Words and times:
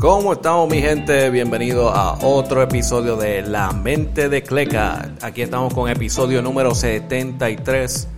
¿Cómo 0.00 0.32
estamos 0.32 0.70
mi 0.70 0.80
gente? 0.80 1.28
Bienvenidos 1.28 1.92
a 1.94 2.14
otro 2.26 2.62
episodio 2.62 3.16
de 3.16 3.42
La 3.42 3.70
Mente 3.72 4.30
de 4.30 4.42
Cleca. 4.42 5.12
Aquí 5.20 5.42
estamos 5.42 5.74
con 5.74 5.90
episodio 5.90 6.40
número 6.40 6.74
73. 6.74 8.08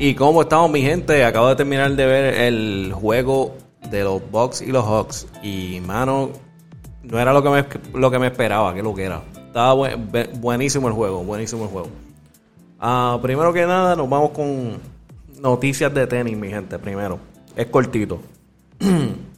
¿Y 0.00 0.16
cómo 0.16 0.42
estamos 0.42 0.72
mi 0.72 0.82
gente? 0.82 1.24
Acabo 1.24 1.50
de 1.50 1.54
terminar 1.54 1.94
de 1.94 2.04
ver 2.04 2.34
el 2.34 2.92
juego 2.92 3.54
de 3.88 4.02
los 4.02 4.28
Bucks 4.28 4.60
y 4.62 4.72
los 4.72 4.84
Hawks. 4.84 5.28
Y 5.40 5.80
mano, 5.86 6.30
no 7.04 7.20
era 7.20 7.32
lo 7.32 7.44
que 7.44 7.48
me, 7.48 7.64
lo 7.96 8.10
que 8.10 8.18
me 8.18 8.26
esperaba, 8.26 8.74
que 8.74 8.82
lo 8.82 8.92
que 8.92 9.04
era. 9.04 9.22
Estaba 9.36 9.90
buenísimo 10.40 10.88
el 10.88 10.94
juego, 10.94 11.22
buenísimo 11.22 11.62
el 11.62 11.70
juego. 11.70 11.90
Ah, 12.80 13.20
primero 13.22 13.52
que 13.52 13.64
nada, 13.64 13.94
nos 13.94 14.10
vamos 14.10 14.30
con 14.30 14.80
noticias 15.40 15.94
de 15.94 16.08
tenis, 16.08 16.36
mi 16.36 16.48
gente, 16.48 16.76
primero. 16.76 17.20
Es 17.54 17.66
cortito. 17.66 18.20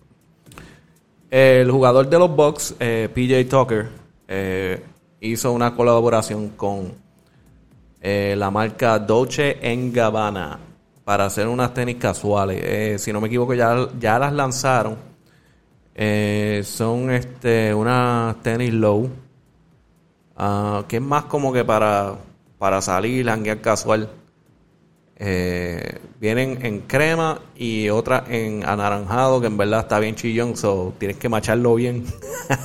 el 1.31 1.71
jugador 1.71 2.09
de 2.09 2.19
los 2.19 2.35
Bucks, 2.35 2.75
eh, 2.79 3.09
PJ 3.13 3.49
Tucker, 3.49 3.89
eh, 4.29 4.83
hizo 5.21 5.53
una 5.53 5.75
colaboración 5.75 6.51
con 6.51 6.93
eh, 8.01 8.35
la 8.37 8.51
marca 8.51 8.99
Dolce 8.99 9.59
Gabbana 9.93 10.59
para 11.05 11.27
hacer 11.27 11.49
unas 11.49 11.73
tenis 11.75 11.97
casuales. 11.97 13.01
si 13.03 13.13
no 13.13 13.21
me 13.21 13.29
equivoco, 13.29 13.55
ya, 13.55 13.89
ya 13.99 14.19
las 14.19 14.33
lanzaron. 14.33 14.97
son 16.65 17.11
este 17.11 17.75
unas 17.75 18.41
tenis 18.43 18.73
low. 18.73 19.09
Ah, 20.37 20.85
que 20.87 20.97
es 20.97 21.03
más 21.03 21.25
como 21.25 21.53
que 21.53 21.65
para, 21.65 22.17
para 22.59 22.83
salir, 22.83 23.29
hanguear 23.31 23.61
casual. 23.61 24.11
Eh, 25.19 25.99
vienen 26.21 26.59
en 26.65 26.81
crema 26.81 27.41
y 27.57 27.89
otra 27.89 28.25
en 28.29 28.67
anaranjado, 28.67 29.41
que 29.41 29.47
en 29.47 29.57
verdad 29.57 29.81
está 29.81 29.99
bien 29.99 30.15
chillón, 30.15 30.57
so 30.57 30.93
tienes 30.99 31.17
que 31.17 31.29
macharlo 31.29 31.75
bien. 31.75 32.05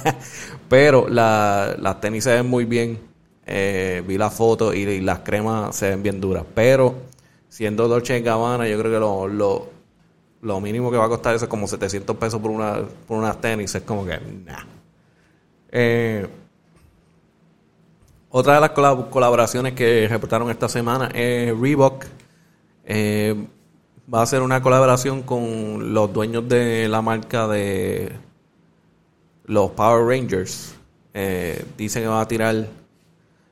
Pero 0.69 1.07
las 1.09 2.01
tenis 2.01 2.23
se 2.23 2.31
ven 2.33 2.47
muy 2.47 2.65
bien. 2.65 2.99
Eh, 3.45 4.03
vi 4.07 4.17
la 4.17 4.29
foto 4.29 4.73
y, 4.73 5.01
las 5.01 5.19
cremas 5.19 5.75
se 5.75 5.89
ven 5.89 6.03
bien 6.03 6.21
duras. 6.21 6.45
Pero 6.53 6.95
siendo 7.49 7.87
Dolce 7.87 8.21
Gabbana, 8.21 8.67
yo 8.67 8.77
creo 8.79 8.91
que 8.91 8.99
lo, 8.99 9.27
lo, 9.27 9.69
lo, 10.41 10.61
mínimo 10.61 10.91
que 10.91 10.97
va 10.97 11.05
a 11.05 11.09
costar 11.09 11.35
eso 11.35 11.45
es 11.45 11.49
como 11.49 11.67
700 11.67 12.15
pesos 12.17 12.39
por, 12.41 12.51
una, 12.51 12.81
por 13.07 13.17
unas 13.17 13.39
tenis. 13.41 13.73
Es 13.75 13.83
como 13.83 14.05
que, 14.05 14.19
nah. 14.45 14.63
Eh, 15.73 16.27
otra 18.29 18.55
de 18.55 18.61
las 18.61 18.71
colaboraciones 18.71 19.73
que 19.73 20.07
reportaron 20.09 20.49
esta 20.49 20.69
semana 20.69 21.09
es 21.13 21.57
Reebok 21.57 22.05
eh, 22.85 23.35
va 24.13 24.21
a 24.21 24.25
ser 24.25 24.41
una 24.41 24.61
colaboración 24.61 25.23
con 25.23 25.93
los 25.93 26.11
dueños 26.11 26.47
de 26.47 26.87
la 26.87 27.01
marca 27.01 27.47
de 27.47 28.11
los 29.45 29.71
Power 29.71 30.05
Rangers. 30.05 30.75
Eh, 31.13 31.65
dicen 31.77 32.03
que 32.03 32.07
va 32.07 32.21
a 32.21 32.27
tirar, 32.27 32.67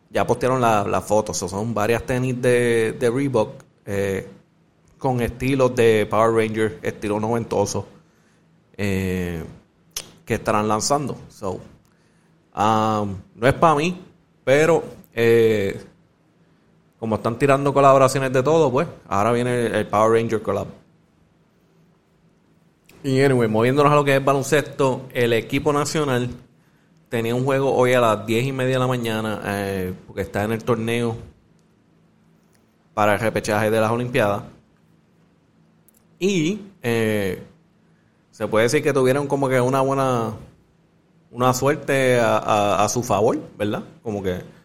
ya 0.10 0.26
postearon 0.26 0.62
las 0.62 1.04
fotos, 1.06 1.38
son 1.38 1.74
varias 1.74 2.04
tenis 2.04 2.42
de, 2.42 3.12
Reebok 3.14 3.64
eh, 3.86 4.28
con 4.98 5.22
estilos 5.22 5.76
de 5.76 6.08
Power 6.10 6.32
Rangers, 6.32 6.76
estilo 6.82 7.20
noventoso, 7.20 7.88
que 8.76 9.44
estarán 10.28 10.68
lanzando. 10.68 11.18
So, 11.30 11.60
um, 12.56 13.16
no 13.36 13.48
es 13.48 13.54
para 13.54 13.76
mí, 13.76 14.02
pero 14.44 14.84
como 17.00 17.16
están 17.16 17.40
tirando 17.40 17.74
colaboraciones 17.74 18.34
de 18.34 18.44
todo, 18.44 18.70
pues 18.70 18.88
ahora 19.08 19.32
viene 19.32 19.68
el, 19.68 19.88
Power 19.88 20.22
Ranger 20.22 20.42
Collab. 20.42 20.68
Y 23.04 23.22
anyway, 23.22 23.48
moviéndonos 23.48 23.92
a 23.92 23.96
lo 23.96 24.04
que 24.04 24.18
es 24.18 24.24
baloncesto, 24.24 25.08
el 25.14 25.32
equipo 25.32 25.72
nacional 25.72 26.30
tenía 27.08 27.34
un 27.34 27.46
juego 27.46 27.74
hoy 27.74 27.94
a 27.94 28.02
las 28.02 28.26
10 28.26 28.48
y 28.48 28.52
media 28.52 28.74
de 28.74 28.80
la 28.80 28.88
mañana, 28.88 29.42
eh, 29.46 29.94
porque 30.06 30.22
está 30.22 30.44
en 30.44 30.52
el 30.52 30.64
torneo 30.64 31.16
para 32.94 33.14
el 33.14 33.20
repechaje 33.22 33.72
de 33.72 33.80
las 33.80 33.90
Olimpiadas. 33.90 34.44
Y 36.20 36.60
eh, 36.84 37.42
se 38.32 38.48
puede 38.50 38.64
decir 38.64 38.84
que 38.84 38.92
tuvieron 38.92 39.26
como 39.28 39.48
que 39.48 39.62
una 39.62 39.80
buena, 39.80 40.34
una 41.32 41.54
suerte 41.54 42.20
a 42.22 42.86
su 42.90 43.04
favor, 43.04 43.40
¿verdad? 43.58 43.84
Como 44.04 44.22
que 44.22 44.59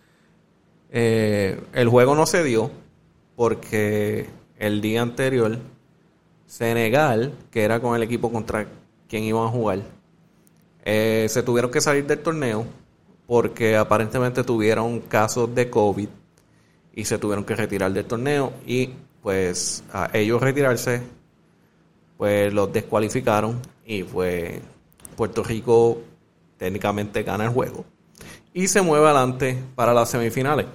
eh, 0.96 1.60
el 1.72 1.88
juego 1.88 2.14
no 2.14 2.24
se 2.24 2.44
dio 2.44 2.70
porque 3.34 4.28
el 4.60 4.80
día 4.80 5.02
anterior 5.02 5.58
Senegal, 6.46 7.32
que 7.50 7.64
era 7.64 7.80
con 7.80 7.96
el 7.96 8.04
equipo 8.04 8.30
contra 8.30 8.68
quien 9.08 9.24
iban 9.24 9.48
a 9.48 9.50
jugar, 9.50 9.80
eh, 10.84 11.26
se 11.28 11.42
tuvieron 11.42 11.72
que 11.72 11.80
salir 11.80 12.06
del 12.06 12.20
torneo 12.20 12.64
porque 13.26 13.76
aparentemente 13.76 14.44
tuvieron 14.44 15.00
casos 15.00 15.52
de 15.52 15.68
COVID 15.68 16.08
y 16.94 17.04
se 17.04 17.18
tuvieron 17.18 17.44
que 17.44 17.56
retirar 17.56 17.92
del 17.92 18.04
torneo 18.04 18.52
y 18.64 18.90
pues 19.20 19.82
a 19.92 20.10
ellos 20.12 20.40
retirarse 20.40 21.02
pues 22.16 22.54
los 22.54 22.72
descualificaron 22.72 23.60
y 23.84 24.04
pues 24.04 24.60
Puerto 25.16 25.42
Rico 25.42 25.98
técnicamente 26.56 27.24
gana 27.24 27.46
el 27.46 27.50
juego 27.50 27.84
y 28.52 28.68
se 28.68 28.80
mueve 28.80 29.06
adelante 29.06 29.58
para 29.74 29.92
las 29.92 30.10
semifinales 30.10 30.66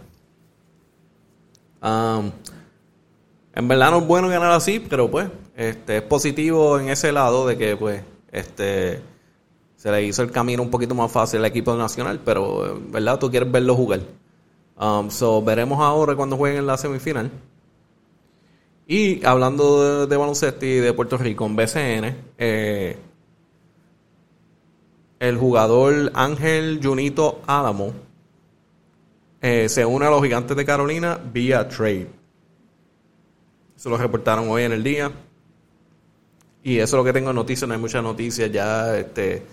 en 1.81 3.67
verdad 3.67 3.91
no 3.91 4.00
es 4.00 4.07
bueno 4.07 4.28
ganar 4.28 4.51
así, 4.51 4.79
pero 4.79 5.09
pues 5.09 5.29
este, 5.56 5.97
es 5.97 6.03
positivo 6.03 6.79
en 6.79 6.90
ese 6.90 7.12
lado 7.12 7.47
de 7.47 7.57
que 7.57 7.75
pues 7.78 8.03
este 8.31 9.01
se 9.75 9.91
le 9.91 10.03
hizo 10.03 10.23
el 10.23 10.31
camino 10.31 10.62
un 10.62 10.69
poquito 10.69 10.94
más 10.94 11.09
fácil 11.09 11.40
al 11.40 11.45
equipo 11.45 11.73
nacional, 11.75 12.19
pero 12.23 12.75
en 12.75 12.91
verdad 12.91 13.17
tú 13.17 13.31
quieres 13.31 13.50
verlo 13.50 13.75
jugar. 13.75 14.01
Um, 14.78 15.09
so, 15.09 15.41
veremos 15.41 15.79
ahora 15.79 16.16
cuando 16.16 16.35
jueguen 16.35 16.59
en 16.59 16.67
la 16.67 16.78
semifinal. 16.78 17.31
Y 18.88 19.25
hablando 19.25 20.07
de, 20.07 20.17
baloncesto 20.17 20.66
y 20.66 20.75
de 20.79 20.94
Puerto 20.94 21.17
Rico 21.17 21.46
en 21.46 21.56
BCN, 21.56 22.16
eh, 22.38 22.97
el 25.19 25.38
jugador 25.38 26.11
Ángel 26.13 26.79
Junito 26.84 27.41
Álamo 27.46 27.94
eh, 29.42 29.70
se 29.70 29.86
une 29.86 30.06
a 30.06 30.10
los 30.10 30.22
gigantes 30.22 30.56
de 30.56 30.66
Carolina 30.66 31.20
vía 31.32 31.68
trade. 31.68 32.08
Eso 33.76 33.90
lo 33.90 33.98
reportaron 33.98 34.50
hoy 34.50 34.64
en 34.64 34.74
el 34.74 34.84
día. 34.84 35.12
Y 36.62 36.78
eso 36.80 36.98
es 36.98 37.00
lo 37.00 37.04
que 37.06 37.14
tengo 37.14 37.30
en 37.30 37.36
noticias, 37.38 37.68
no 37.68 37.74
hay 37.74 37.80
muchas 37.80 38.04
noticias. 38.04 38.52
Ya 38.52 38.98
este 38.98 39.44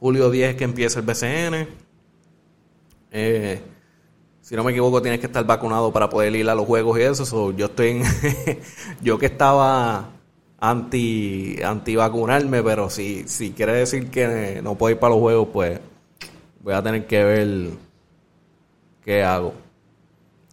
julio 0.00 0.30
10 0.30 0.56
que 0.56 0.64
empieza 0.64 0.98
el 0.98 1.06
BCN. 1.06 1.68
Eh, 3.12 3.60
si 4.40 4.56
no 4.56 4.64
me 4.64 4.72
equivoco, 4.72 5.00
tienes 5.00 5.20
que 5.20 5.26
estar 5.26 5.44
vacunado 5.46 5.92
para 5.92 6.10
poder 6.10 6.34
ir 6.34 6.48
a 6.50 6.54
los 6.54 6.66
juegos 6.66 6.98
y 6.98 7.02
eso. 7.02 7.52
yo 7.52 7.66
estoy 7.66 7.88
en 7.88 8.02
yo 9.00 9.18
que 9.18 9.26
estaba 9.26 10.10
anti 10.58 11.56
anti 11.64 11.94
vacunarme, 11.94 12.62
pero 12.62 12.90
si, 12.90 13.28
si 13.28 13.52
quiere 13.52 13.72
decir 13.74 14.10
que 14.10 14.60
no 14.62 14.74
puedo 14.74 14.92
ir 14.92 14.98
para 14.98 15.14
los 15.14 15.20
juegos, 15.20 15.48
pues 15.52 15.80
voy 16.60 16.74
a 16.74 16.82
tener 16.82 17.06
que 17.06 17.24
ver 17.24 17.85
¿qué 19.06 19.22
hago? 19.22 19.54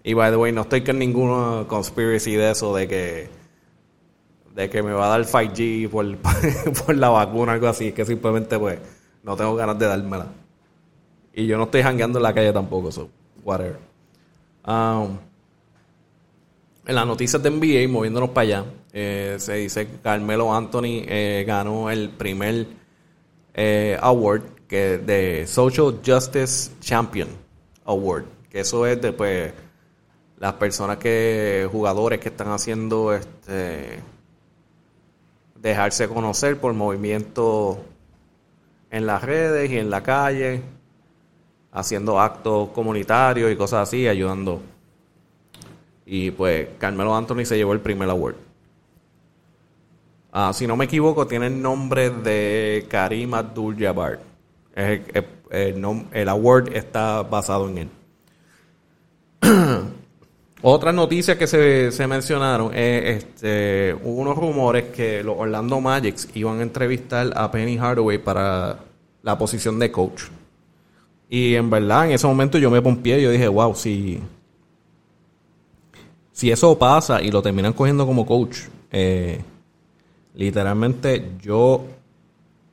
Y 0.03 0.14
by 0.14 0.31
the 0.31 0.38
way, 0.38 0.52
no 0.52 0.62
estoy 0.62 0.84
con 0.84 1.00
ninguna 1.00 1.68
conspiracy 1.68 2.36
de 2.36 2.52
eso, 2.52 2.74
de 2.75 2.88
que 2.88 3.30
de 4.53 4.69
que 4.69 4.84
me 4.84 4.94
va 4.94 5.08
a 5.08 5.18
dar 5.18 5.25
5G 5.25 5.90
por, 6.86 6.96
la 6.96 7.09
vacuna, 7.09 7.53
algo 7.53 7.68
así, 7.68 7.92
que 7.92 8.06
simplemente 8.06 8.59
pues 8.59 8.80
no 9.24 9.36
tengo 9.36 9.56
ganas 9.56 9.80
de 9.80 9.88
dármela. 9.88 10.28
Y 11.33 11.48
yo 11.48 11.57
no 11.57 11.63
estoy 11.63 11.81
jangueando 11.81 12.19
en 12.19 12.24
la 12.24 12.33
calle 12.33 12.54
tampoco, 12.54 12.92
so 12.92 13.10
whatever. 13.44 13.80
Um, 14.68 15.18
en 16.86 16.95
las 16.95 17.07
noticias 17.07 17.42
de 17.42 17.50
NBA, 17.50 17.92
moviéndonos 17.92 18.30
para 18.30 18.42
allá, 18.44 18.66
eh, 18.92 19.38
se 19.39 19.56
dice 19.56 19.88
que 19.88 19.98
Carmelo 19.98 20.54
Anthony 20.54 21.01
eh, 21.07 21.44
ganó 21.48 21.89
el 21.89 22.10
primer 22.10 22.68
eh, 23.56 23.98
award 24.00 24.44
que 24.68 25.00
de 25.00 25.48
Social 25.48 26.00
Justice 26.06 26.72
Champion 26.80 27.30
Award 27.86 28.25
que 28.53 28.59
eso 28.59 28.85
es 28.85 29.01
de 29.01 29.11
pues 29.11 29.51
las 30.38 30.53
personas 30.53 30.97
que 30.97 31.67
jugadores 31.71 32.19
que 32.19 32.29
están 32.29 32.50
haciendo 32.50 33.11
este 33.11 34.00
dejarse 35.55 36.07
conocer 36.07 36.59
por 36.59 36.71
movimientos 36.73 37.79
en 38.91 39.07
las 39.07 39.23
redes 39.23 39.71
y 39.71 39.79
en 39.79 39.89
la 39.89 40.03
calle 40.03 40.61
haciendo 41.71 42.19
actos 42.19 42.69
comunitarios 42.69 43.51
y 43.51 43.55
cosas 43.55 43.89
así 43.89 44.07
ayudando. 44.07 44.61
Y 46.05 46.29
pues 46.29 46.67
Carmelo 46.77 47.15
Anthony 47.15 47.45
se 47.45 47.57
llevó 47.57 47.73
el 47.73 47.79
primer 47.79 48.07
award. 48.07 48.35
Ah, 50.31 50.51
si 50.53 50.67
no 50.67 50.77
me 50.77 50.85
equivoco 50.85 51.25
tiene 51.25 51.47
el 51.47 51.59
nombre 51.59 52.11
de 52.11 52.85
Karim 52.88 53.33
Abdul-Jabbar. 53.33 54.19
El, 54.75 55.25
el 56.11 56.29
award 56.29 56.75
está 56.75 57.23
basado 57.23 57.67
en 57.67 57.77
él 57.79 57.89
Otras 60.66 60.95
noticias 60.95 61.38
que 61.38 61.45
se, 61.45 62.07
mencionaron, 62.07 62.72
este, 62.74 63.94
hubo 64.01 64.22
unos 64.22 64.38
rumores 64.38 64.86
que 64.95 65.22
los 65.22 65.36
Orlando 65.38 65.81
Magics 65.81 66.30
iban 66.36 66.60
a 66.60 66.63
entrevistar 66.63 67.34
a 67.36 67.51
Penny 67.51 67.78
Hardaway 67.78 68.18
para 68.18 68.80
la 69.24 69.38
posición 69.38 69.78
de 69.78 69.92
coach. 69.92 70.24
Y 71.30 71.56
en 71.56 71.69
verdad, 71.69 72.06
en 72.06 72.12
ese 72.13 72.28
momento 72.28 72.57
yo 72.57 72.72
me 72.72 72.81
pompié 72.81 73.19
y 73.19 73.24
yo 73.24 73.31
dije, 73.31 73.48
wow, 73.50 73.75
si, 73.75 74.22
si 76.31 76.50
eso 76.50 76.78
pasa 76.80 77.22
y 77.22 77.30
lo 77.30 77.42
terminan 77.42 77.74
cogiendo 77.74 78.06
como 78.06 78.25
coach, 78.25 78.60
eh, 78.89 79.42
literalmente 80.36 81.31
yo 81.42 81.86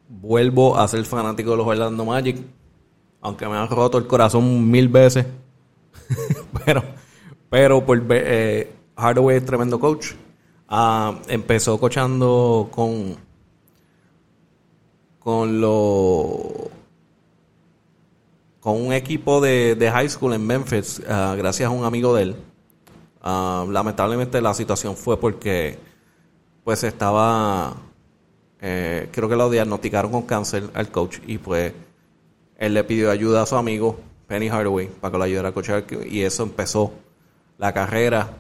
vuelvo 0.09 0.77
a 0.77 0.87
ser 0.87 1.05
fanático 1.05 1.51
de 1.53 1.57
los 1.57 1.67
Orlando 1.67 2.05
Magic, 2.05 2.37
aunque 3.21 3.49
me 3.49 3.57
han 3.57 3.69
roto 3.69 3.99
el 3.99 4.07
corazón 4.07 4.71
mil 4.71 4.89
veces. 4.89 5.27
pero, 6.65 6.83
pero 7.49 7.85
por 7.85 8.03
eh, 8.11 8.73
Hardaway 8.97 9.37
es 9.37 9.45
tremendo 9.45 9.79
coach. 9.79 10.13
Ah, 10.69 11.19
empezó 11.29 11.79
coachando 11.81 12.69
con 12.71 13.17
con 15.19 15.61
lo 15.61 16.71
con 18.61 18.81
un 18.81 18.93
equipo 18.93 19.41
de, 19.41 19.91
high 19.93 20.09
school 20.09 20.35
en 20.35 20.47
Memphis, 20.47 21.03
ah, 21.09 21.35
gracias 21.37 21.69
a 21.69 21.71
un 21.71 21.85
amigo 21.85 22.15
de 22.15 22.23
él. 22.23 22.37
Ah, 23.23 23.67
lamentablemente 23.69 24.41
la 24.41 24.55
situación 24.55 24.97
fue 24.97 25.19
porque 25.19 25.79
pues 26.65 26.85
estaba 26.85 27.75
eh, 28.61 29.09
creo 29.13 29.29
que 29.29 29.37
lo 29.37 29.51
diagnosticaron 29.51 30.13
con 30.13 30.23
cáncer 30.23 30.71
al 30.75 30.91
coach 30.91 31.19
y 31.27 31.39
pues 31.39 31.73
él 32.59 32.75
le 32.75 32.85
pidió 32.85 33.11
ayuda 33.11 33.43
a 33.43 33.47
su 33.47 33.57
amigo 33.57 33.99
Penny 34.31 34.49
Hardaway 34.49 34.87
para 34.87 35.11
que 35.11 35.19
lo 35.19 35.25
ayudara 35.25 35.49
a 35.49 35.53
coachar 35.53 35.85
y 36.09 36.23
eso 36.23 36.45
empezó 36.45 36.95
la 37.59 37.75
carrera 37.75 38.31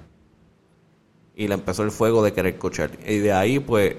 y 1.34 1.48
le 1.48 1.54
empezó 1.54 1.82
el 1.82 1.90
fuego 1.90 2.22
de 2.22 2.32
querer 2.32 2.56
coachar. 2.58 2.92
Y 3.04 3.18
de 3.18 3.32
ahí 3.32 3.58
pues 3.58 3.96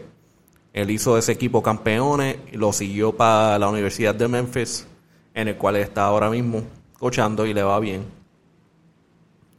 él 0.72 0.90
hizo 0.90 1.18
ese 1.18 1.34
equipo 1.34 1.62
campeones 1.62 2.38
y 2.50 2.56
lo 2.56 2.72
siguió 2.72 3.12
para 3.12 3.60
la 3.60 3.68
Universidad 3.68 4.16
de 4.16 4.30
Memphis 4.30 4.88
en 5.34 5.50
el 5.50 5.58
cual 5.58 5.76
está 5.76 6.06
ahora 6.06 6.30
mismo 6.30 6.64
coachando 6.98 7.46
y 7.46 7.54
le 7.54 7.62
va 7.62 7.78
bien. 7.82 8.06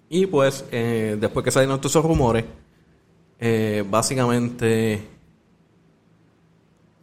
Y 0.08 0.24
pues 0.24 0.64
eh, 0.72 1.18
después 1.20 1.44
que 1.44 1.50
salieron 1.50 1.78
todos 1.80 1.92
esos 1.92 2.04
rumores 2.04 2.46
eh, 3.38 3.84
básicamente 3.86 5.02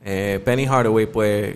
eh, 0.03 0.41
Penny 0.43 0.65
Hardaway, 0.65 1.05
pues, 1.05 1.55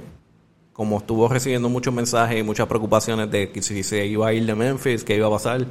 como 0.73 0.97
estuvo 0.97 1.27
recibiendo 1.27 1.69
muchos 1.69 1.93
mensajes 1.93 2.39
y 2.39 2.43
muchas 2.43 2.67
preocupaciones 2.67 3.29
de 3.29 3.51
que 3.51 3.61
si 3.61 3.83
se 3.83 4.05
iba 4.07 4.27
a 4.27 4.33
ir 4.33 4.45
de 4.45 4.55
Memphis, 4.55 5.03
qué 5.03 5.15
iba 5.15 5.27
a 5.27 5.29
pasar, 5.29 5.65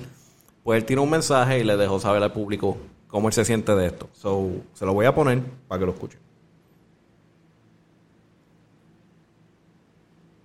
pues 0.62 0.80
él 0.80 0.86
tiró 0.86 1.02
un 1.02 1.10
mensaje 1.10 1.58
y 1.58 1.64
le 1.64 1.76
dejó 1.76 1.98
saber 1.98 2.22
al 2.22 2.32
público 2.32 2.76
cómo 3.08 3.28
él 3.28 3.34
se 3.34 3.44
siente 3.44 3.74
de 3.74 3.86
esto. 3.86 4.08
So, 4.12 4.50
se 4.74 4.86
lo 4.86 4.94
voy 4.94 5.06
a 5.06 5.14
poner 5.14 5.42
para 5.66 5.80
que 5.80 5.86
lo 5.86 5.92
escuchen. 5.92 6.20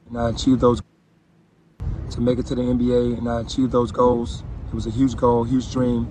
And 0.09 0.17
I 0.17 0.29
achieved 0.29 0.61
those 0.61 0.81
to 2.11 2.21
make 2.21 2.39
it 2.39 2.45
to 2.47 2.55
the 2.55 2.61
NBA, 2.61 3.17
and 3.17 3.27
I 3.27 3.41
achieved 3.41 3.71
those 3.71 3.91
goals. 3.91 4.43
It 4.69 4.73
was 4.73 4.87
a 4.87 4.89
huge 4.89 5.15
goal, 5.17 5.43
huge 5.43 5.71
dream. 5.71 6.07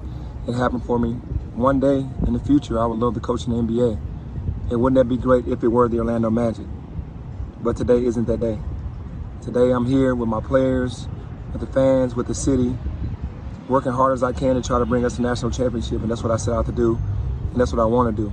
It 0.46 0.54
happened 0.54 0.84
for 0.84 0.98
me. 0.98 1.14
One 1.54 1.80
day 1.80 2.06
in 2.26 2.34
the 2.34 2.38
future, 2.40 2.78
I 2.78 2.84
would 2.84 2.98
love 2.98 3.14
to 3.14 3.20
coach 3.20 3.46
in 3.46 3.52
the 3.52 3.62
NBA. 3.62 3.98
And 4.70 4.80
wouldn't 4.82 4.98
that 4.98 5.08
be 5.08 5.16
great 5.16 5.48
if 5.48 5.64
it 5.64 5.68
were 5.68 5.88
the 5.88 5.98
Orlando 5.98 6.28
Magic? 6.28 6.66
But 7.66 7.76
today 7.76 8.04
isn't 8.04 8.28
that 8.28 8.38
day. 8.38 8.60
Today 9.42 9.72
I'm 9.72 9.86
here 9.86 10.14
with 10.14 10.28
my 10.28 10.40
players, 10.40 11.08
with 11.50 11.60
the 11.60 11.66
fans, 11.66 12.14
with 12.14 12.28
the 12.28 12.34
city, 12.34 12.78
working 13.68 13.90
hard 13.90 14.12
as 14.12 14.22
I 14.22 14.30
can 14.32 14.54
to 14.54 14.62
try 14.62 14.78
to 14.78 14.86
bring 14.86 15.04
us 15.04 15.18
a 15.18 15.22
national 15.22 15.50
championship, 15.50 16.00
and 16.00 16.08
that's 16.08 16.22
what 16.22 16.30
I 16.30 16.36
set 16.36 16.54
out 16.54 16.66
to 16.66 16.72
do, 16.72 16.96
and 17.50 17.60
that's 17.60 17.72
what 17.72 17.82
I 17.82 17.84
want 17.84 18.16
to 18.16 18.22
do. 18.22 18.32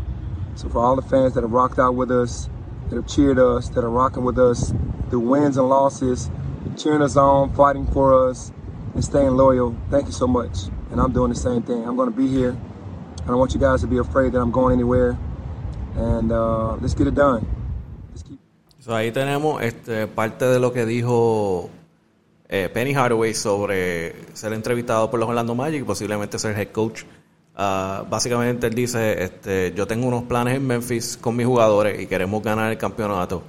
So 0.53 0.69
for 0.69 0.85
all 0.85 0.95
the 0.95 1.01
fans 1.01 1.33
that 1.33 1.41
have 1.41 1.49
rocked 1.49 1.79
out 1.79 1.95
with 1.95 2.11
us, 2.11 2.47
that 2.89 2.95
have 2.95 3.07
cheered 3.07 3.39
us, 3.39 3.69
that 3.69 3.83
are 3.83 3.89
rocking 3.89 4.23
with 4.23 4.37
us 4.37 4.71
through 5.09 5.21
wins 5.21 5.57
and 5.57 5.67
losses, 5.67 6.29
cheering 6.77 7.01
us 7.01 7.17
on, 7.17 7.55
fighting 7.55 7.87
for 7.87 8.29
us, 8.29 8.51
and 8.93 9.03
staying 9.03 9.31
loyal, 9.31 9.75
thank 9.89 10.05
you 10.05 10.11
so 10.13 10.27
much. 10.27 10.65
And 10.91 11.01
I'm 11.01 11.11
doing 11.11 11.29
the 11.29 11.35
same 11.35 11.63
thing. 11.63 11.83
I'm 11.87 11.95
going 11.95 12.11
to 12.11 12.15
be 12.15 12.27
here. 12.27 12.51
And 12.51 13.21
I 13.23 13.25
don't 13.29 13.39
want 13.39 13.55
you 13.55 13.59
guys 13.59 13.81
to 13.81 13.87
be 13.87 13.97
afraid 13.97 14.33
that 14.33 14.41
I'm 14.41 14.51
going 14.51 14.73
anywhere. 14.73 15.17
And 15.95 16.31
uh, 16.31 16.75
let's 16.75 16.93
get 16.93 17.07
it 17.07 17.15
done. 17.15 17.52
Ahí 18.87 19.11
tenemos 19.11 19.61
este, 19.61 20.07
parte 20.07 20.45
de 20.45 20.59
lo 20.59 20.73
que 20.73 20.85
dijo 20.85 21.69
eh, 22.49 22.69
Penny 22.73 22.93
Hardaway 22.93 23.33
sobre 23.33 24.15
ser 24.33 24.53
entrevistado 24.53 25.09
por 25.09 25.19
los 25.19 25.29
Orlando 25.29 25.55
Magic 25.55 25.81
y 25.81 25.83
posiblemente 25.83 26.39
ser 26.39 26.57
head 26.57 26.69
coach. 26.69 27.03
Uh, 27.55 28.03
básicamente 28.09 28.67
él 28.67 28.73
dice, 28.73 29.23
este, 29.23 29.73
yo 29.75 29.85
tengo 29.85 30.07
unos 30.07 30.23
planes 30.23 30.55
en 30.55 30.65
Memphis 30.65 31.17
con 31.17 31.35
mis 31.35 31.45
jugadores 31.45 32.01
y 32.01 32.07
queremos 32.07 32.41
ganar 32.41 32.71
el 32.71 32.77
campeonato. 32.77 33.43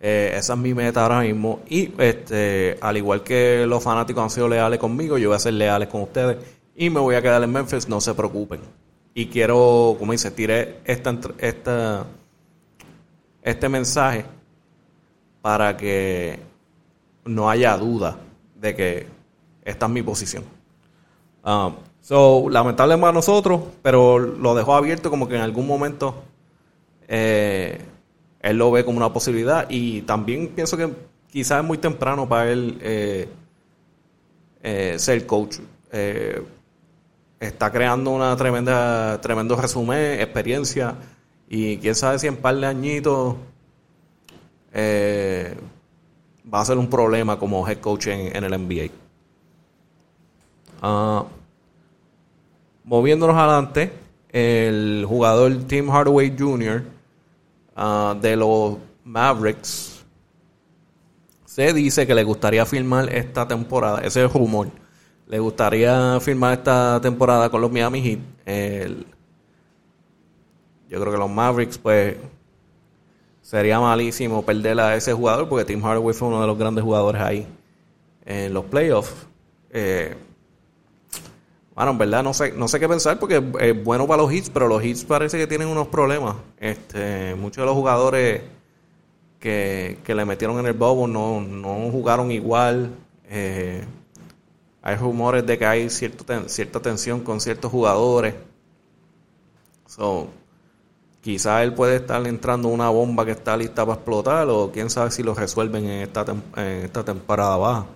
Eh, 0.00 0.34
esa 0.36 0.54
es 0.54 0.58
mi 0.58 0.74
meta 0.74 1.02
ahora 1.02 1.20
mismo. 1.20 1.60
Y 1.68 1.92
este, 1.98 2.78
al 2.80 2.96
igual 2.96 3.22
que 3.22 3.66
los 3.66 3.82
fanáticos 3.82 4.22
han 4.22 4.30
sido 4.30 4.48
leales 4.48 4.78
conmigo, 4.78 5.18
yo 5.18 5.28
voy 5.28 5.36
a 5.36 5.38
ser 5.38 5.52
leales 5.52 5.88
con 5.88 6.02
ustedes 6.02 6.38
y 6.74 6.88
me 6.90 7.00
voy 7.00 7.14
a 7.14 7.22
quedar 7.22 7.42
en 7.42 7.52
Memphis, 7.52 7.88
no 7.88 8.00
se 8.00 8.14
preocupen 8.14 8.60
y 9.14 9.26
quiero, 9.26 9.96
como 9.98 10.12
dice, 10.12 10.30
tiré 10.30 10.78
esta, 10.84 11.18
esta, 11.38 12.06
este 13.42 13.68
mensaje 13.68 14.24
para 15.42 15.76
que 15.76 16.38
no 17.24 17.50
haya 17.50 17.76
duda 17.76 18.16
de 18.54 18.74
que 18.74 19.06
esta 19.64 19.86
es 19.86 19.92
mi 19.92 20.02
posición. 20.02 20.44
Um, 21.44 21.74
so, 22.00 22.48
lamentable 22.48 22.96
para 22.96 23.12
nosotros, 23.12 23.60
pero 23.82 24.18
lo 24.18 24.54
dejó 24.54 24.74
abierto 24.74 25.10
como 25.10 25.28
que 25.28 25.34
en 25.34 25.42
algún 25.42 25.66
momento 25.66 26.22
eh, 27.08 27.80
él 28.40 28.56
lo 28.56 28.70
ve 28.70 28.84
como 28.84 28.96
una 28.96 29.12
posibilidad 29.12 29.66
y 29.68 30.02
también 30.02 30.48
pienso 30.48 30.76
que 30.76 30.90
quizás 31.30 31.60
es 31.60 31.64
muy 31.64 31.78
temprano 31.78 32.28
para 32.28 32.50
él 32.50 32.78
eh, 32.80 33.28
eh, 34.62 34.94
ser 34.98 35.26
coach 35.26 35.58
está 37.40 37.72
creando 37.72 38.12
una 38.12 38.36
tremenda, 38.36 39.20
tremendo 39.20 39.56
resumen, 39.56 40.20
experiencia, 40.20 40.94
y 41.48 41.76
quién 41.78 41.94
sabe 41.94 42.18
si 42.18 42.28
en 42.28 42.36
par 42.36 42.56
de 42.56 42.66
añitos 42.66 43.34
eh, 44.72 45.56
va 46.52 46.60
a 46.60 46.64
ser 46.64 46.78
un 46.78 46.88
problema 46.88 47.38
como 47.38 47.66
head 47.66 47.78
coach 47.78 48.08
en, 48.08 48.44
el 48.44 48.50
NBA. 48.50 48.90
Ah, 50.80 51.24
moviéndonos 52.84 53.36
adelante, 53.36 53.92
el 54.30 55.04
jugador 55.08 55.52
Tim 55.66 55.88
Hardaway 55.88 56.34
Jr. 56.36 56.82
Ah, 57.76 58.16
de 58.20 58.36
los 58.36 58.76
Mavericks 59.04 60.04
se 61.44 61.72
dice 61.72 62.06
que 62.06 62.14
le 62.14 62.24
gustaría 62.24 62.64
firmar 62.64 63.12
esta 63.12 63.46
temporada, 63.46 64.00
ese 64.00 64.24
es 64.24 64.32
rumor 64.32 64.68
le 65.32 65.38
gustaría 65.38 66.20
firmar 66.20 66.58
esta 66.58 67.00
temporada 67.00 67.48
con 67.48 67.62
los 67.62 67.72
Miami 67.72 68.02
Heat. 68.02 68.18
yo 70.90 71.00
creo 71.00 71.10
que 71.10 71.18
los 71.18 71.30
Mavericks, 71.30 71.78
pues, 71.78 72.16
sería 73.42 73.78
malísimo 73.80 74.42
perder 74.42 74.80
a 74.80 74.96
ese 74.96 75.12
jugador 75.12 75.48
porque 75.48 75.66
Tim 75.66 75.84
Hardaway 75.84 76.14
fue 76.14 76.28
uno 76.28 76.40
de 76.40 76.46
los 76.46 76.56
grandes 76.56 76.82
jugadores 76.82 77.20
ahí 77.20 77.46
en 78.24 78.54
los 78.54 78.64
playoffs. 78.64 79.12
Eh, 79.70 80.16
bueno, 81.74 81.92
en 81.92 81.98
verdad 81.98 82.22
no 82.22 82.32
sé, 82.32 82.52
no 82.52 82.68
sé 82.68 82.78
qué 82.78 82.88
pensar 82.88 83.18
porque 83.18 83.42
es 83.60 83.84
bueno 83.84 84.06
para 84.06 84.22
los 84.22 84.32
hits, 84.32 84.50
pero 84.50 84.68
los 84.68 84.84
hits 84.84 85.04
parece 85.04 85.38
que 85.38 85.46
tienen 85.46 85.68
unos 85.68 85.88
problemas. 85.88 86.36
Este, 86.58 87.34
muchos 87.34 87.62
de 87.62 87.66
los 87.66 87.74
jugadores 87.74 88.42
que, 89.40 89.98
le 90.06 90.24
metieron 90.24 90.58
en 90.58 90.66
el 90.66 90.74
bobo 90.74 91.08
no, 91.08 91.40
no 91.40 91.90
jugaron 91.90 92.30
igual. 92.30 92.90
Eh, 93.28 93.84
hay 94.82 94.96
rumores 94.96 95.46
de 95.46 95.58
que 95.58 95.66
hay 95.66 95.90
cierto 95.90 96.24
cierta 96.48 96.80
tensión 96.80 97.20
con 97.20 97.40
ciertos 97.40 97.70
jugadores. 97.70 98.34
So, 99.86 100.28
quizás 101.22 101.62
él 101.62 101.72
puede 101.72 101.96
estar 101.96 102.26
entrando 102.26 102.68
una 102.68 102.90
bomba 102.90 103.24
que 103.24 103.30
está 103.30 103.56
lista 103.56 103.86
para 103.86 103.94
explotar 103.94 104.48
o 104.50 104.70
quién 104.70 104.90
sabe 104.90 105.10
si 105.10 105.22
lo 105.22 105.34
resuelven 105.34 105.86
en 105.86 106.02
esta, 106.02 106.26
en 106.56 106.84
esta 106.84 107.02
temporada 107.02 107.56
baja. 107.56 107.86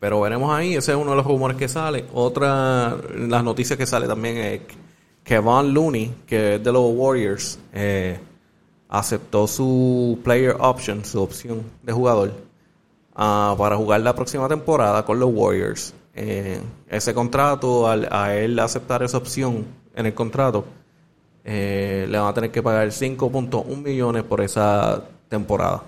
Pero 0.00 0.20
veremos 0.20 0.52
ahí, 0.52 0.74
ese 0.74 0.92
es 0.92 0.98
uno 0.98 1.12
de 1.12 1.16
los 1.16 1.26
rumores 1.26 1.56
que 1.56 1.68
sale. 1.68 2.04
Otra, 2.12 2.94
las 3.16 3.42
noticias 3.42 3.78
que 3.78 3.86
sale 3.86 4.06
también 4.06 4.36
es 4.36 4.60
que 5.22 5.38
Van 5.38 5.72
Looney, 5.72 6.12
que 6.26 6.56
es 6.56 6.64
de 6.64 6.70
los 6.70 6.92
Warriors, 6.94 7.58
eh, 7.72 8.20
aceptó 8.90 9.46
su 9.46 10.18
player 10.22 10.56
option, 10.60 11.02
su 11.06 11.22
opción 11.22 11.62
de 11.82 11.92
jugador 11.94 12.44
Ah, 13.16 13.54
para 13.56 13.76
jugar 13.76 14.00
la 14.00 14.14
próxima 14.14 14.48
temporada 14.48 15.04
con 15.04 15.20
los 15.20 15.30
Warriors. 15.32 15.94
Eh, 16.14 16.60
ese 16.88 17.14
contrato, 17.14 17.88
a 17.88 18.34
él 18.34 18.58
aceptar 18.58 19.02
esa 19.02 19.18
opción 19.18 19.64
en 19.94 20.06
el 20.06 20.14
contrato, 20.14 20.64
eh, 21.44 22.06
le 22.08 22.18
van 22.18 22.28
a 22.28 22.34
tener 22.34 22.50
que 22.50 22.62
pagar 22.62 22.88
5.1 22.88 23.76
millones 23.76 24.22
por 24.22 24.40
esa 24.40 25.04
temporada. 25.28 25.82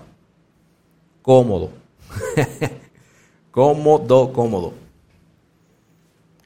Cómodo. 1.21 1.71
cómodo, 3.51 4.31
cómodo. 4.31 4.73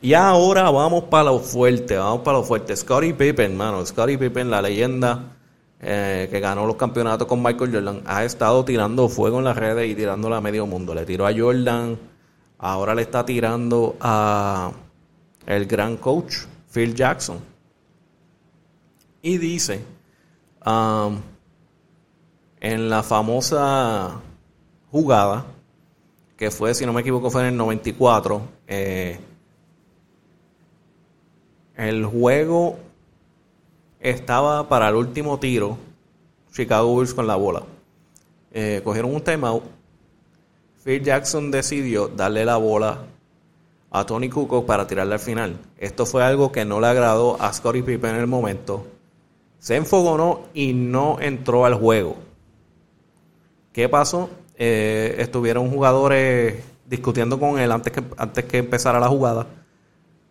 Y 0.01 0.13
ahora 0.13 0.71
vamos 0.71 1.03
para 1.03 1.25
lo 1.25 1.39
fuerte, 1.39 1.97
vamos 1.97 2.21
para 2.21 2.39
lo 2.39 2.43
fuerte. 2.43 2.75
Scottie 2.75 3.13
Pippen, 3.13 3.55
mano. 3.55 3.85
Scottie 3.85 4.17
Pippen, 4.17 4.49
la 4.49 4.61
leyenda 4.61 5.35
eh, 5.79 6.27
que 6.31 6.39
ganó 6.39 6.65
los 6.65 6.75
campeonatos 6.75 7.27
con 7.27 7.41
Michael 7.43 7.73
Jordan, 7.73 8.01
ha 8.05 8.23
estado 8.23 8.63
tirando 8.63 9.09
fuego 9.09 9.39
en 9.39 9.45
las 9.45 9.57
redes 9.57 9.89
y 9.89 9.95
tirándole 9.95 10.35
a 10.35 10.41
medio 10.41 10.65
mundo. 10.65 10.95
Le 10.95 11.05
tiró 11.05 11.27
a 11.27 11.33
Jordan, 11.35 11.97
ahora 12.59 12.95
le 12.95 13.01
está 13.01 13.25
tirando 13.25 13.95
a 13.99 14.71
el 15.45 15.65
gran 15.65 15.97
coach 15.97 16.35
Phil 16.71 16.95
Jackson. 16.95 17.50
Y 19.21 19.37
dice, 19.37 19.83
um, 20.65 21.19
en 22.59 22.89
la 22.89 23.03
famosa 23.03 24.21
jugada, 24.91 25.45
que 26.37 26.49
fue, 26.49 26.73
si 26.73 26.85
no 26.85 26.93
me 26.93 27.01
equivoco, 27.01 27.29
fue 27.29 27.41
en 27.41 27.49
el 27.49 27.57
94, 27.57 28.41
eh, 28.67 29.19
el 31.75 32.05
juego 32.05 32.79
estaba 33.99 34.67
para 34.67 34.89
el 34.89 34.95
último 34.95 35.39
tiro, 35.39 35.77
Chicago 36.51 36.87
Bulls 36.87 37.13
con 37.13 37.27
la 37.27 37.35
bola. 37.35 37.63
Eh, 38.51 38.81
cogieron 38.83 39.13
un 39.13 39.21
timeout. 39.21 39.63
Phil 40.83 41.03
Jackson 41.03 41.51
decidió 41.51 42.07
darle 42.07 42.43
la 42.43 42.57
bola 42.57 43.05
a 43.91 44.05
Tony 44.05 44.29
Kukoc 44.29 44.65
para 44.65 44.87
tirarle 44.87 45.13
al 45.13 45.19
final. 45.19 45.57
Esto 45.77 46.05
fue 46.05 46.23
algo 46.23 46.51
que 46.51 46.65
no 46.65 46.79
le 46.79 46.87
agradó 46.87 47.39
a 47.39 47.53
Scottie 47.53 47.83
Pippen 47.83 48.15
en 48.15 48.21
el 48.21 48.27
momento. 48.27 48.85
Se 49.61 49.75
enfogonó 49.75 50.47
y 50.55 50.73
no 50.73 51.19
entró 51.21 51.65
al 51.65 51.75
juego. 51.75 52.15
¿Qué 53.71 53.87
pasó? 53.87 54.31
Eh, 54.55 55.17
estuvieron 55.19 55.69
jugadores 55.69 56.63
discutiendo 56.87 57.39
con 57.39 57.59
él 57.59 57.71
antes 57.71 57.93
que, 57.93 58.03
antes 58.17 58.45
que 58.45 58.57
empezara 58.57 58.99
la 58.99 59.07
jugada 59.07 59.45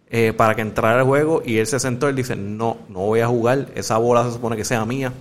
eh, 0.08 0.32
para 0.32 0.56
que 0.56 0.62
entrara 0.62 0.99
al 0.99 1.06
juego 1.06 1.42
y 1.46 1.58
él 1.58 1.68
se 1.68 1.78
sentó 1.78 2.10
y 2.10 2.12
dice, 2.12 2.34
no, 2.34 2.78
no 2.88 3.06
voy 3.06 3.20
a 3.20 3.28
jugar, 3.28 3.68
esa 3.76 3.99
bola 3.99 4.25
se 4.25 4.32
supone 4.32 4.56
que 4.56 4.64
sea 4.64 4.84
mía. 4.84 5.12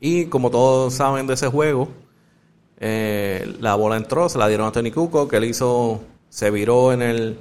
Y 0.00 0.24
como 0.24 0.50
todos 0.50 0.94
saben 0.94 1.26
de 1.26 1.34
ese 1.34 1.48
juego, 1.48 1.88
eh, 2.78 3.54
la 3.60 3.74
bola 3.74 3.98
entró, 3.98 4.30
se 4.30 4.38
la 4.38 4.48
dieron 4.48 4.66
a 4.66 4.72
Tony 4.72 4.90
Cuco, 4.90 5.28
que 5.28 5.36
él 5.36 5.44
hizo, 5.44 6.00
se 6.30 6.50
viró 6.50 6.94
en 6.94 7.02
el 7.02 7.38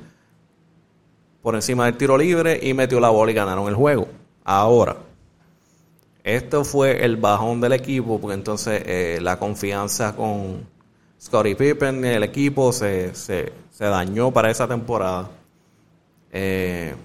por 1.41 1.55
encima 1.55 1.85
del 1.85 1.95
tiro 1.95 2.17
libre 2.17 2.59
y 2.61 2.73
metió 2.73 2.99
la 2.99 3.09
bola 3.09 3.31
y 3.31 3.35
ganaron 3.35 3.69
el 3.69 3.75
juego. 3.75 4.18
Ahora, 4.51 4.97
esto 6.23 6.65
fue 6.65 7.05
el 7.05 7.17
bajón 7.17 7.61
del 7.61 7.71
equipo, 7.73 8.19
porque 8.19 8.33
entonces 8.33 8.81
eh, 8.83 9.19
la 9.21 9.37
confianza 9.37 10.15
con 10.15 10.65
Scottie 11.21 11.55
Pippen, 11.55 12.03
el 12.03 12.23
equipo, 12.23 12.73
se, 12.73 13.13
se, 13.13 13.53
se 13.69 13.85
dañó 13.85 14.31
para 14.31 14.49
esa 14.49 14.67
temporada. 14.67 15.29
Eh, 16.31 16.95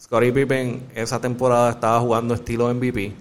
Scottie 0.00 0.32
Pippen 0.32 0.86
esa 0.94 1.20
temporada 1.20 1.70
estaba 1.70 1.98
jugando 1.98 2.34
estilo 2.34 2.72
MVP. 2.72 3.12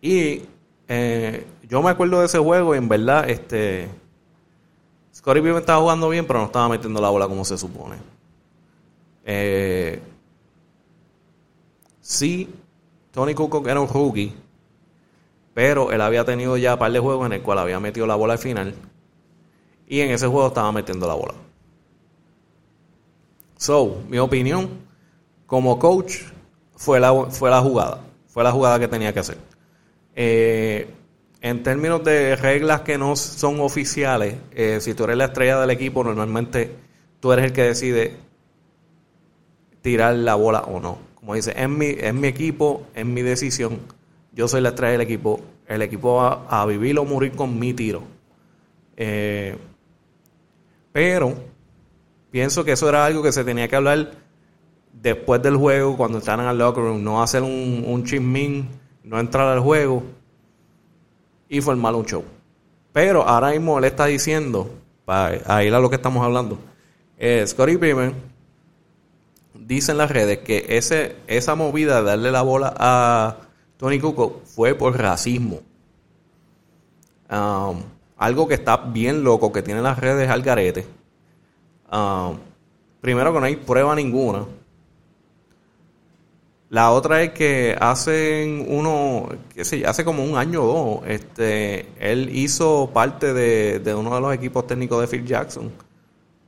Y 0.00 0.42
eh, 0.88 1.46
yo 1.68 1.82
me 1.82 1.90
acuerdo 1.90 2.20
de 2.20 2.24
ese 2.24 2.38
juego 2.38 2.74
y 2.74 2.78
en 2.78 2.88
verdad 2.88 3.28
este 3.28 3.90
Scottie 5.14 5.42
Pippen 5.42 5.58
estaba 5.58 5.82
jugando 5.82 6.08
bien, 6.08 6.26
pero 6.26 6.38
no 6.38 6.46
estaba 6.46 6.70
metiendo 6.70 6.98
la 6.98 7.10
bola 7.10 7.28
como 7.28 7.44
se 7.44 7.58
supone. 7.58 7.96
Eh, 9.26 10.00
sí, 12.08 12.48
Tony 13.12 13.34
Kukoc 13.34 13.66
era 13.66 13.80
un 13.80 13.88
rookie, 13.88 14.34
pero 15.52 15.92
él 15.92 16.00
había 16.00 16.24
tenido 16.24 16.56
ya 16.56 16.74
un 16.74 16.78
par 16.78 16.90
de 16.90 16.98
juegos 16.98 17.26
en 17.26 17.34
el 17.34 17.42
cual 17.42 17.58
había 17.58 17.78
metido 17.80 18.06
la 18.06 18.14
bola 18.14 18.32
al 18.34 18.38
final. 18.38 18.74
Y 19.86 20.00
en 20.00 20.10
ese 20.10 20.26
juego 20.26 20.48
estaba 20.48 20.72
metiendo 20.72 21.06
la 21.06 21.14
bola. 21.14 21.34
So, 23.56 24.02
mi 24.08 24.18
opinión, 24.18 24.68
como 25.46 25.78
coach, 25.78 26.22
fue 26.76 27.00
la, 27.00 27.12
fue 27.30 27.50
la 27.50 27.60
jugada. 27.60 28.00
Fue 28.28 28.44
la 28.44 28.52
jugada 28.52 28.78
que 28.78 28.88
tenía 28.88 29.12
que 29.12 29.20
hacer. 29.20 29.38
Eh, 30.14 30.88
en 31.40 31.62
términos 31.62 32.02
de 32.04 32.36
reglas 32.36 32.82
que 32.82 32.98
no 32.98 33.16
son 33.16 33.60
oficiales, 33.60 34.36
eh, 34.52 34.78
si 34.80 34.94
tú 34.94 35.04
eres 35.04 35.16
la 35.16 35.26
estrella 35.26 35.60
del 35.60 35.70
equipo, 35.70 36.04
normalmente 36.04 36.74
tú 37.20 37.32
eres 37.32 37.46
el 37.46 37.52
que 37.52 37.62
decide 37.64 38.16
tirar 39.82 40.14
la 40.14 40.34
bola 40.34 40.60
o 40.60 40.80
no. 40.80 41.07
Como 41.28 41.36
dice, 41.36 41.52
es 41.54 41.68
mi, 41.68 41.88
es 41.88 42.14
mi 42.14 42.26
equipo, 42.26 42.86
es 42.94 43.04
mi 43.04 43.20
decisión. 43.20 43.80
Yo 44.32 44.48
soy 44.48 44.62
la 44.62 44.70
estrella 44.70 44.92
del 44.92 45.02
equipo. 45.02 45.42
El 45.66 45.82
equipo 45.82 46.14
va 46.14 46.46
a 46.48 46.64
vivir 46.64 46.98
o 46.98 47.04
morir 47.04 47.32
con 47.32 47.58
mi 47.58 47.74
tiro. 47.74 48.00
Eh, 48.96 49.54
pero 50.90 51.34
pienso 52.30 52.64
que 52.64 52.72
eso 52.72 52.88
era 52.88 53.04
algo 53.04 53.22
que 53.22 53.30
se 53.32 53.44
tenía 53.44 53.68
que 53.68 53.76
hablar 53.76 54.12
después 54.90 55.42
del 55.42 55.58
juego, 55.58 55.98
cuando 55.98 56.16
estaban 56.16 56.46
al 56.46 56.56
locker 56.56 56.82
room, 56.82 57.04
no 57.04 57.22
hacer 57.22 57.42
un, 57.42 57.84
un 57.86 58.04
chismín, 58.04 58.66
no 59.04 59.20
entrar 59.20 59.48
al 59.48 59.60
juego 59.60 60.04
y 61.46 61.60
formar 61.60 61.94
un 61.94 62.06
show. 62.06 62.24
Pero 62.90 63.28
ahora 63.28 63.50
mismo 63.50 63.78
le 63.80 63.88
está 63.88 64.06
diciendo, 64.06 64.70
para 65.04 65.62
ir 65.62 65.74
a 65.74 65.78
lo 65.78 65.90
que 65.90 65.96
estamos 65.96 66.24
hablando, 66.24 66.58
eh, 67.18 67.44
Scottie 67.46 67.76
Pippen 67.76 68.14
dice 69.68 69.92
en 69.92 69.98
las 69.98 70.10
redes 70.10 70.38
que 70.38 70.64
ese, 70.70 71.16
esa 71.26 71.54
movida 71.54 72.00
de 72.00 72.08
darle 72.08 72.32
la 72.32 72.40
bola 72.40 72.74
a 72.78 73.36
Tony 73.76 74.00
Cuco 74.00 74.40
fue 74.46 74.74
por 74.74 74.98
racismo. 74.98 75.60
Um, 77.30 77.82
algo 78.16 78.48
que 78.48 78.54
está 78.54 78.78
bien 78.78 79.22
loco, 79.22 79.52
que 79.52 79.62
tiene 79.62 79.82
las 79.82 79.98
redes 79.98 80.30
al 80.30 80.42
garete 80.42 80.86
Ah, 81.90 82.32
primero 83.00 83.32
que 83.32 83.40
no 83.40 83.46
hay 83.46 83.56
prueba 83.56 83.94
ninguna. 83.94 84.46
La 86.70 86.90
otra 86.90 87.22
es 87.22 87.32
que 87.32 87.76
hacen 87.78 88.66
uno, 88.68 89.28
qué 89.54 89.64
sé, 89.64 89.86
hace 89.86 90.04
como 90.04 90.22
un 90.22 90.36
año 90.36 90.62
o 90.62 90.66
dos, 90.66 91.08
este, 91.08 91.88
él 91.98 92.30
hizo 92.34 92.90
parte 92.92 93.32
de, 93.32 93.94
uno 93.94 94.14
de 94.14 94.20
los 94.20 94.34
equipos 94.34 94.66
técnicos 94.66 95.00
de 95.00 95.06
Phil 95.06 95.26
Jackson. 95.26 95.70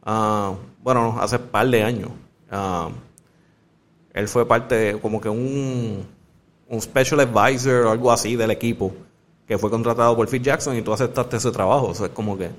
Ah, 0.04 0.54
bueno, 0.82 1.16
hace 1.20 1.36
un 1.36 1.42
par 1.48 1.68
de 1.68 1.82
años. 1.82 2.10
Ah, 2.50 2.90
él 4.12 4.28
fue 4.28 4.46
parte 4.46 4.98
como 5.00 5.20
que 5.20 5.28
un, 5.28 6.06
un 6.68 6.80
special 6.80 7.20
advisor 7.20 7.86
o 7.86 7.90
algo 7.90 8.12
así 8.12 8.36
del 8.36 8.50
equipo 8.50 8.92
que 9.46 9.58
fue 9.58 9.70
contratado 9.70 10.14
por 10.14 10.28
Phil 10.28 10.42
Jackson 10.42 10.76
y 10.76 10.82
tú 10.82 10.92
aceptaste 10.92 11.36
ese 11.36 11.50
trabajo. 11.50 11.88
O 11.88 11.94
sea, 11.94 12.06
es 12.06 12.12
como 12.12 12.38
que 12.38 12.50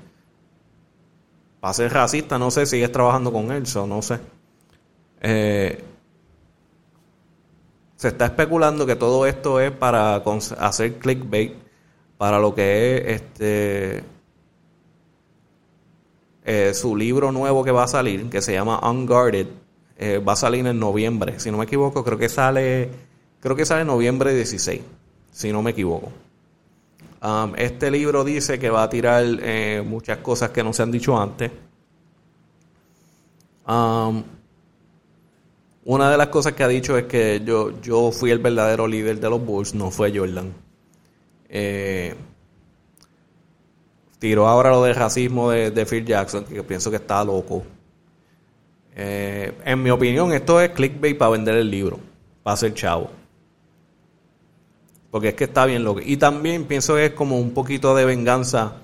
para 1.60 1.74
ser 1.74 1.92
racista, 1.92 2.38
no 2.38 2.50
sé, 2.50 2.66
sigues 2.66 2.92
trabajando 2.92 3.32
con 3.32 3.50
él, 3.52 3.64
o 3.76 3.86
no 3.86 4.02
sé. 4.02 4.18
Eh, 5.20 5.82
se 7.96 8.08
está 8.08 8.26
especulando 8.26 8.84
que 8.84 8.96
todo 8.96 9.26
esto 9.26 9.60
es 9.60 9.70
para 9.70 10.16
hacer 10.58 10.98
clickbait 10.98 11.54
para 12.18 12.40
lo 12.40 12.54
que 12.54 12.96
es 12.96 13.22
este 13.22 14.04
eh, 16.44 16.74
su 16.74 16.96
libro 16.96 17.30
nuevo 17.30 17.62
que 17.62 17.70
va 17.70 17.84
a 17.84 17.88
salir, 17.88 18.28
que 18.28 18.42
se 18.42 18.52
llama 18.52 18.80
Unguarded, 18.90 19.46
eh, 20.04 20.18
va 20.18 20.32
a 20.32 20.36
salir 20.36 20.66
en 20.66 20.80
noviembre. 20.80 21.38
Si 21.38 21.52
no 21.52 21.58
me 21.58 21.64
equivoco, 21.64 22.02
creo 22.02 22.18
que 22.18 22.28
sale, 22.28 22.90
creo 23.38 23.54
que 23.54 23.64
sale 23.64 23.82
en 23.82 23.86
noviembre 23.86 24.34
16, 24.34 24.80
si 25.30 25.52
no 25.52 25.62
me 25.62 25.70
equivoco. 25.70 26.10
Um, 27.22 27.54
este 27.56 27.88
libro 27.88 28.24
dice 28.24 28.58
que 28.58 28.68
va 28.68 28.82
a 28.82 28.90
tirar 28.90 29.24
eh, 29.24 29.80
muchas 29.86 30.18
cosas 30.18 30.50
que 30.50 30.64
no 30.64 30.72
se 30.72 30.82
han 30.82 30.90
dicho 30.90 31.16
antes. 31.16 31.52
Um, 33.64 34.24
una 35.84 36.10
de 36.10 36.16
las 36.16 36.28
cosas 36.28 36.54
que 36.54 36.64
ha 36.64 36.68
dicho 36.68 36.98
es 36.98 37.04
que 37.04 37.40
yo, 37.44 37.80
yo 37.80 38.10
fui 38.10 38.32
el 38.32 38.40
verdadero 38.40 38.88
líder 38.88 39.20
de 39.20 39.30
los 39.30 39.44
Bulls, 39.44 39.72
no 39.72 39.92
fue 39.92 40.12
Jordan. 40.12 40.52
Eh, 41.48 42.16
tiró 44.18 44.48
ahora 44.48 44.70
lo 44.70 44.82
del 44.82 44.96
racismo 44.96 45.50
de, 45.50 45.86
Phil 45.86 46.04
Jackson, 46.04 46.44
que 46.44 46.64
pienso 46.64 46.90
que 46.90 46.96
está 46.96 47.22
loco. 47.24 47.62
Eh, 48.94 49.52
en 49.64 49.82
mi 49.82 49.90
opinión, 49.90 50.32
esto 50.32 50.60
es 50.60 50.70
clickbait 50.70 51.16
para 51.16 51.32
vender 51.32 51.56
el 51.56 51.70
libro, 51.70 51.98
para 52.42 52.56
ser 52.56 52.74
chavo. 52.74 53.10
Porque 55.10 55.28
es 55.28 55.34
que 55.34 55.44
está 55.44 55.66
bien 55.66 55.84
lo 55.84 55.94
que... 55.94 56.08
Y 56.08 56.16
también 56.16 56.64
pienso 56.64 56.94
que 56.94 57.06
es 57.06 57.12
como 57.12 57.38
un 57.38 57.52
poquito 57.52 57.94
de 57.94 58.04
venganza 58.04 58.76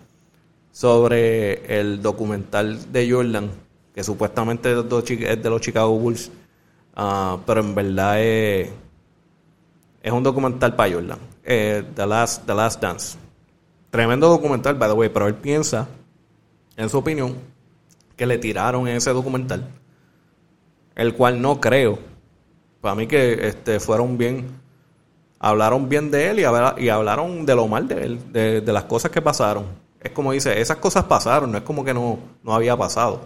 sobre 0.71 1.81
el 1.81 2.03
documental 2.03 2.93
de 2.93 3.11
Jordan, 3.11 3.51
que 3.95 4.05
supuestamente 4.05 4.73
es 4.73 5.43
de 5.43 5.51
los 5.51 5.61
Chicago 5.61 5.99
Bulls, 5.99 6.31
ah, 6.95 7.39
pero 7.47 7.61
en 7.61 7.75
verdad 7.75 8.21
es, 8.21 8.71
es 10.03 10.13
un 10.13 10.23
documental 10.23 10.77
para 10.77 10.93
Jordan, 10.93 11.19
eh, 11.45 11.83
The, 11.95 12.07
Last, 12.07 12.47
The 12.47 12.55
Last 12.55 12.81
Dance. 12.81 13.19
Tremendo 13.91 14.29
documental, 14.29 14.75
by 14.75 14.91
the 14.91 14.95
way, 14.95 15.09
pero 15.09 15.27
él 15.27 15.35
piensa, 15.35 15.89
en 16.77 16.89
su 16.89 16.99
opinión, 16.99 17.35
que 18.17 18.27
le 18.27 18.39
tiraron 18.39 18.87
ese 18.87 19.11
documental, 19.11 19.67
el 20.99 21.15
cual 21.15 21.41
no 21.41 21.59
creo. 21.59 21.99
Para 22.83 22.95
mí 22.95 23.07
que 23.07 23.49
este, 23.49 23.81
fueron 23.81 24.19
bien 24.19 24.69
hablaron 25.39 25.89
bien 25.89 26.11
de 26.11 26.31
él 26.31 26.41
y, 26.41 26.45
hablaron 26.89 27.47
de 27.47 27.55
lo 27.55 27.69
mal 27.69 27.87
de 27.87 28.03
él, 28.03 28.33
de, 28.33 28.73
las 28.73 28.85
cosas 28.85 29.11
que 29.11 29.23
pasaron. 29.23 29.67
Es 30.01 30.11
como 30.13 30.33
dice, 30.33 30.61
esas 30.61 30.79
cosas 30.79 31.05
pasaron, 31.05 31.53
no 31.53 31.59
es 31.59 31.65
como 31.65 31.85
que 31.85 31.95
no, 31.95 32.19
no 32.43 32.55
había 32.55 32.77
pasado. 32.77 33.21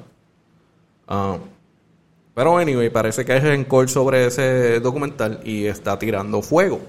Ah, 1.08 1.38
Pero 2.34 2.56
anyway, 2.58 2.90
parece 2.90 3.24
que 3.24 3.32
hay 3.32 3.40
rencor 3.40 3.88
sobre 3.88 4.26
ese 4.26 4.80
documental 4.80 5.40
y 5.44 5.66
está 5.66 5.98
tirando 5.98 6.42
fuego. 6.42 6.80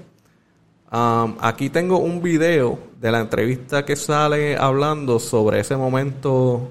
Um, 0.92 1.38
aquí 1.42 1.70
tengo 1.70 1.98
un 1.98 2.22
video 2.22 2.78
de 3.02 3.12
la 3.12 3.20
entrevista 3.20 3.84
que 3.84 3.96
sale 3.96 4.56
hablando 4.56 5.20
sobre 5.20 5.60
ese 5.60 5.76
momento 5.76 6.70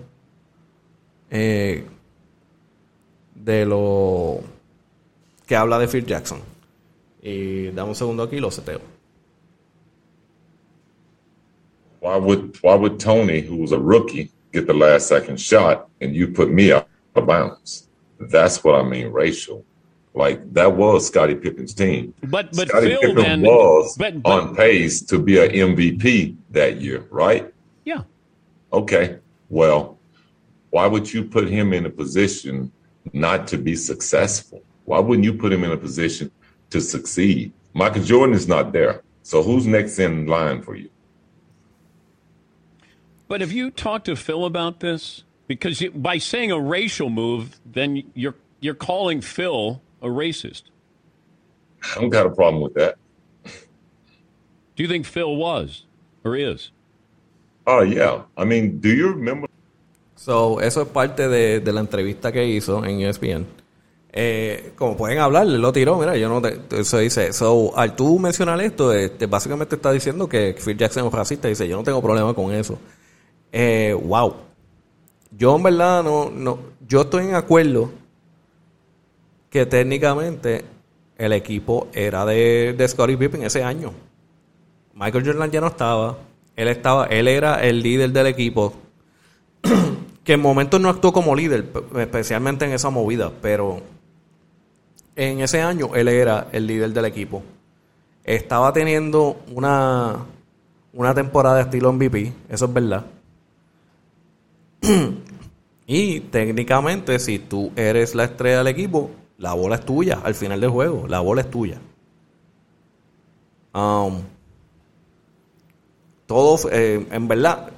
eh, 1.28 1.84
de 3.44 3.64
lo 3.66 4.40
que 5.46 5.56
habla 5.56 5.78
de 5.78 5.88
Phil 5.88 6.06
Jackson. 6.06 6.40
Y 7.22 7.70
dame 7.70 7.90
un 7.90 7.94
segundo 7.94 8.22
aquí, 8.22 8.40
lo 8.40 8.50
seteo. 8.50 8.80
Why 12.00 12.16
would 12.16 12.58
why 12.62 12.74
would 12.74 12.98
Tony, 12.98 13.40
who 13.40 13.56
was 13.56 13.72
a 13.72 13.78
rookie, 13.78 14.30
get 14.52 14.66
the 14.66 14.74
last 14.74 15.06
second 15.06 15.40
shot 15.40 15.88
and 16.00 16.14
you 16.14 16.28
put 16.28 16.50
me 16.50 16.72
out 16.72 16.88
of 17.14 17.26
bounds? 17.26 17.88
That's 18.18 18.64
what 18.64 18.74
I 18.74 18.82
mean, 18.82 19.12
racial. 19.12 19.64
Like 20.14 20.52
that 20.52 20.74
was 20.76 21.06
Scottie 21.06 21.36
Pippen's 21.36 21.74
team. 21.74 22.12
But 22.24 22.52
but 22.56 22.68
Scottie 22.68 22.88
Phil 22.88 23.00
Pippen 23.00 23.16
then 23.16 23.42
was 23.42 23.96
but, 23.96 24.20
but 24.20 24.32
on 24.32 24.56
pace 24.56 25.00
to 25.02 25.18
be 25.18 25.38
an 25.38 25.50
MVP 25.50 26.36
that 26.50 26.80
year, 26.80 27.06
right? 27.10 27.52
yeah. 27.84 28.02
Okay. 28.72 29.18
Well, 29.48 29.98
why 30.70 30.86
would 30.86 31.12
you 31.12 31.24
put 31.24 31.48
him 31.48 31.72
in 31.72 31.86
a 31.86 31.90
position 31.90 32.72
not 33.12 33.46
to 33.48 33.58
be 33.58 33.74
successful? 33.76 34.62
Why 34.84 34.98
wouldn't 34.98 35.24
you 35.24 35.34
put 35.34 35.52
him 35.52 35.64
in 35.64 35.70
a 35.70 35.76
position 35.76 36.30
to 36.70 36.80
succeed? 36.80 37.52
Michael 37.74 38.02
Jordan 38.02 38.34
is 38.34 38.48
not 38.48 38.72
there. 38.72 39.02
So 39.22 39.42
who's 39.42 39.66
next 39.66 39.98
in 39.98 40.26
line 40.26 40.62
for 40.62 40.74
you? 40.74 40.90
But 43.28 43.40
have 43.40 43.52
you 43.52 43.70
talked 43.70 44.06
to 44.06 44.16
Phil 44.16 44.44
about 44.44 44.80
this? 44.80 45.24
Because 45.46 45.80
you, 45.80 45.90
by 45.90 46.18
saying 46.18 46.50
a 46.50 46.60
racial 46.60 47.08
move, 47.08 47.60
then 47.64 48.02
you're 48.14 48.34
you're 48.60 48.74
calling 48.74 49.20
Phil 49.20 49.80
a 50.00 50.06
racist. 50.06 50.64
I 51.82 52.00
don't 52.00 52.10
got 52.10 52.26
a 52.26 52.30
problem 52.30 52.62
with 52.62 52.74
that. 52.74 52.96
Do 53.44 54.82
you 54.82 54.88
think 54.88 55.06
Phil 55.06 55.34
was 55.36 55.84
or 56.24 56.36
is? 56.36 56.70
Oh 57.66 57.82
yeah. 57.82 58.22
I 58.36 58.44
mean, 58.44 58.80
do 58.80 58.94
you 58.94 59.08
remember 59.08 59.46
So, 60.24 60.60
eso 60.60 60.82
es 60.82 60.88
parte 60.88 61.26
de, 61.26 61.58
de 61.58 61.72
la 61.72 61.80
entrevista 61.80 62.30
que 62.30 62.46
hizo 62.46 62.84
en 62.84 63.00
ESPN. 63.00 63.44
Eh, 64.12 64.72
como 64.76 64.96
pueden 64.96 65.18
hablar, 65.18 65.48
lo 65.48 65.72
tiró, 65.72 65.98
mira, 65.98 66.16
yo 66.16 66.28
no 66.28 66.40
te, 66.40 66.60
eso 66.78 66.98
dice, 66.98 67.32
so, 67.32 67.76
al 67.76 67.96
tú 67.96 68.20
mencionar 68.20 68.60
esto, 68.60 68.92
este, 68.92 69.26
básicamente 69.26 69.74
está 69.74 69.90
diciendo 69.90 70.28
que 70.28 70.54
Phil 70.64 70.78
Jackson 70.78 71.08
es 71.08 71.12
racista, 71.12 71.48
dice, 71.48 71.66
yo 71.66 71.76
no 71.76 71.82
tengo 71.82 72.00
problema 72.00 72.34
con 72.34 72.54
eso. 72.54 72.78
Eh, 73.50 73.98
wow. 74.00 74.36
Yo 75.36 75.56
en 75.56 75.62
verdad 75.64 76.04
no, 76.04 76.30
no, 76.30 76.58
yo 76.86 77.00
estoy 77.00 77.24
en 77.24 77.34
acuerdo 77.34 77.90
que 79.50 79.66
técnicamente 79.66 80.64
el 81.18 81.32
equipo 81.32 81.88
era 81.92 82.24
de, 82.26 82.76
de 82.78 82.86
Scottie 82.86 83.16
Pippen 83.16 83.42
ese 83.42 83.64
año. 83.64 83.92
Michael 84.94 85.26
Jordan 85.26 85.50
ya 85.50 85.60
no 85.60 85.66
estaba, 85.66 86.16
él 86.54 86.68
estaba, 86.68 87.06
él 87.06 87.26
era 87.26 87.60
el 87.64 87.82
líder 87.82 88.12
del 88.12 88.28
equipo, 88.28 88.72
que 90.24 90.34
en 90.34 90.40
momentos 90.40 90.80
no 90.80 90.88
actuó 90.88 91.12
como 91.12 91.34
líder, 91.34 91.70
especialmente 91.98 92.64
en 92.64 92.72
esa 92.72 92.90
movida, 92.90 93.32
pero 93.40 93.82
en 95.16 95.40
ese 95.40 95.60
año 95.62 95.94
él 95.94 96.08
era 96.08 96.48
el 96.52 96.66
líder 96.66 96.92
del 96.92 97.04
equipo. 97.06 97.42
Estaba 98.24 98.72
teniendo 98.72 99.40
una, 99.52 100.16
una 100.92 101.14
temporada 101.14 101.56
de 101.56 101.62
estilo 101.62 101.92
MVP, 101.92 102.32
eso 102.48 102.66
es 102.66 102.72
verdad. 102.72 103.06
y 105.86 106.20
técnicamente, 106.20 107.18
si 107.18 107.40
tú 107.40 107.72
eres 107.74 108.14
la 108.14 108.24
estrella 108.24 108.58
del 108.58 108.68
equipo, 108.68 109.10
la 109.38 109.54
bola 109.54 109.76
es 109.76 109.84
tuya 109.84 110.20
al 110.22 110.36
final 110.36 110.60
del 110.60 110.70
juego, 110.70 111.06
la 111.08 111.18
bola 111.20 111.40
es 111.40 111.50
tuya. 111.50 111.80
Um, 113.74 114.20
todo, 116.26 116.70
eh, 116.70 117.06
en 117.10 117.26
verdad, 117.26 117.72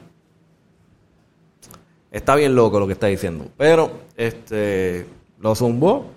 está 2.15 2.37
bien 2.37 2.55
loco 2.55 2.79
lo 2.79 2.87
que 2.87 2.93
está 2.93 3.09
diciendo. 3.09 3.49
Pero, 3.59 3.91
este, 4.17 5.05
lo 5.41 5.55
zumbó. 5.55 6.13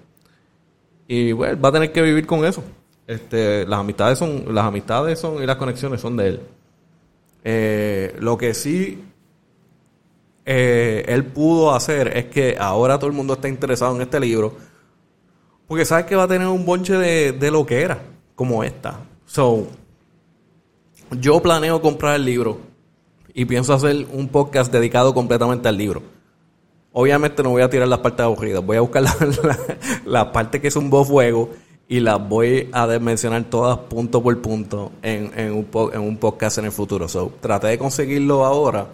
Y 1.08 1.32
bueno, 1.32 1.60
va 1.60 1.70
a 1.70 1.72
tener 1.72 1.92
que 1.92 2.02
vivir 2.02 2.28
con 2.28 2.46
eso. 2.46 2.64
Este, 3.08 3.66
las 3.66 3.80
amistades 3.80 4.20
son, 4.20 4.54
las 4.54 4.66
amistades 4.66 5.20
son 5.20 5.42
y 5.42 5.46
las 5.46 5.56
conexiones 5.56 6.00
son 6.00 6.16
de 6.16 6.28
él. 6.28 6.42
Eh, 7.44 8.16
lo 8.20 8.38
que 8.38 8.54
sí 8.54 9.04
eh, 10.46 11.04
él 11.08 11.26
pudo 11.26 11.74
hacer 11.74 12.16
es 12.16 12.26
que 12.26 12.58
ahora 12.60 13.00
todo 13.00 13.10
el 13.10 13.16
mundo 13.16 13.34
está 13.34 13.48
interesado 13.48 13.96
en 13.96 14.02
este 14.04 14.20
libro. 14.20 14.56
Porque 15.68 15.84
sabe 15.84 16.06
que 16.06 16.16
va 16.16 16.24
a 16.24 16.28
tener 16.28 16.48
un 16.48 16.66
bonche 16.66 16.94
de, 16.94 17.32
de 17.32 17.52
lo 17.52 17.66
que 17.66 17.82
era, 17.82 18.00
como 18.36 18.64
esta. 18.64 19.00
So, 19.26 19.68
yo 21.12 21.42
planeo 21.42 21.82
comprar 21.82 22.16
el 22.16 22.26
libro 22.26 22.67
y 23.38 23.46
pienso 23.46 23.72
hacer 23.72 24.08
un 24.12 24.30
podcast 24.30 24.74
dedicado 24.74 25.14
completamente 25.14 25.70
al 25.70 25.78
libro. 25.78 26.02
Obviamente 26.92 27.44
no 27.44 27.52
voy 27.52 27.62
a 27.62 27.70
tirar 27.70 27.88
las 27.88 28.00
partes 28.00 28.22
aburridas, 28.22 28.66
voy 28.66 28.78
a 28.78 28.82
buscar 28.82 29.04
la, 29.04 29.16
la, 29.44 29.58
la 30.06 30.32
parte 30.32 30.60
que 30.60 30.72
boss 30.72 31.08
fuego 31.08 31.52
y 31.88 32.00
las 32.00 32.28
voy 32.28 32.68
a 32.74 32.88
mencionar 32.98 33.44
todas 33.44 33.78
punto 33.78 34.24
por 34.24 34.42
punto 34.42 34.92
en, 35.04 35.54
un, 35.54 36.18
podcast 36.18 36.58
en 36.58 36.66
el 36.66 36.72
futuro. 36.72 37.08
So, 37.08 37.32
traté 37.40 37.68
de 37.68 37.78
conseguirlo 37.78 38.44
ahora 38.44 38.88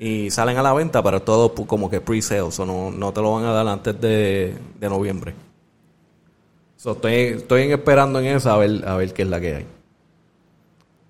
y 0.00 0.32
salen 0.32 0.56
a 0.56 0.62
la 0.64 0.72
venta, 0.72 1.00
pero 1.00 1.22
todo 1.22 1.54
como 1.54 1.88
que 1.88 2.00
pre-sale, 2.00 2.50
so 2.50 2.66
no, 2.66 2.90
no 2.90 3.12
te 3.12 3.22
lo 3.22 3.34
van 3.34 3.44
a 3.44 3.52
dar 3.52 3.68
antes 3.68 4.00
de, 4.00 4.56
de 4.80 4.88
noviembre. 4.88 5.32
So, 6.74 6.90
estoy, 6.90 7.14
estoy 7.14 7.70
esperando 7.70 8.18
en 8.18 8.26
esa 8.26 8.54
a 8.54 8.58
ver, 8.58 8.82
a 8.84 8.96
ver 8.96 9.14
qué 9.14 9.22
es 9.22 9.28
la 9.28 9.40
que 9.40 9.54
hay. 9.54 9.66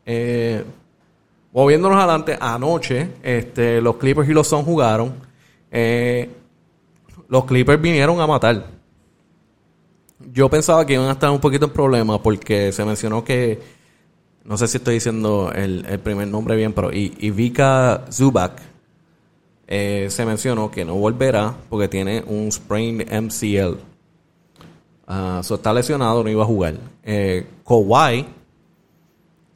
Eh, 0.04 0.64
moviéndonos 1.52 1.98
adelante, 1.98 2.36
anoche 2.40 3.10
este, 3.22 3.80
los 3.80 3.96
Clippers 3.96 4.28
y 4.28 4.32
los 4.32 4.46
Suns 4.46 4.64
jugaron. 4.64 5.14
Eh, 5.70 6.30
los 7.28 7.44
Clippers 7.44 7.80
vinieron 7.80 8.20
a 8.20 8.26
matar. 8.26 8.64
Yo 10.32 10.48
pensaba 10.48 10.84
que 10.84 10.94
iban 10.94 11.08
a 11.08 11.12
estar 11.12 11.30
un 11.30 11.40
poquito 11.40 11.66
en 11.66 11.72
problemas 11.72 12.18
porque 12.20 12.72
se 12.72 12.84
mencionó 12.84 13.22
que, 13.24 13.60
no 14.44 14.56
sé 14.56 14.66
si 14.66 14.78
estoy 14.78 14.94
diciendo 14.94 15.52
el, 15.54 16.00
primer 16.00 16.28
nombre 16.28 16.56
bien, 16.56 16.72
pero 16.72 16.90
Ivica 16.92 18.04
Zubac 18.10 18.60
eh, 19.66 20.08
se 20.10 20.24
mencionó 20.24 20.70
que 20.70 20.84
no 20.84 20.94
volverá 20.94 21.54
porque 21.68 21.88
tiene 21.88 22.24
un 22.26 22.50
sprained 22.50 23.06
MCL. 23.10 23.76
Ah, 25.06 25.40
so 25.42 25.54
está 25.54 25.72
lesionado, 25.72 26.22
no 26.22 26.30
iba 26.30 26.42
a 26.42 26.46
jugar. 26.46 26.74
Eh, 27.02 27.46
Kawhi 27.66 28.26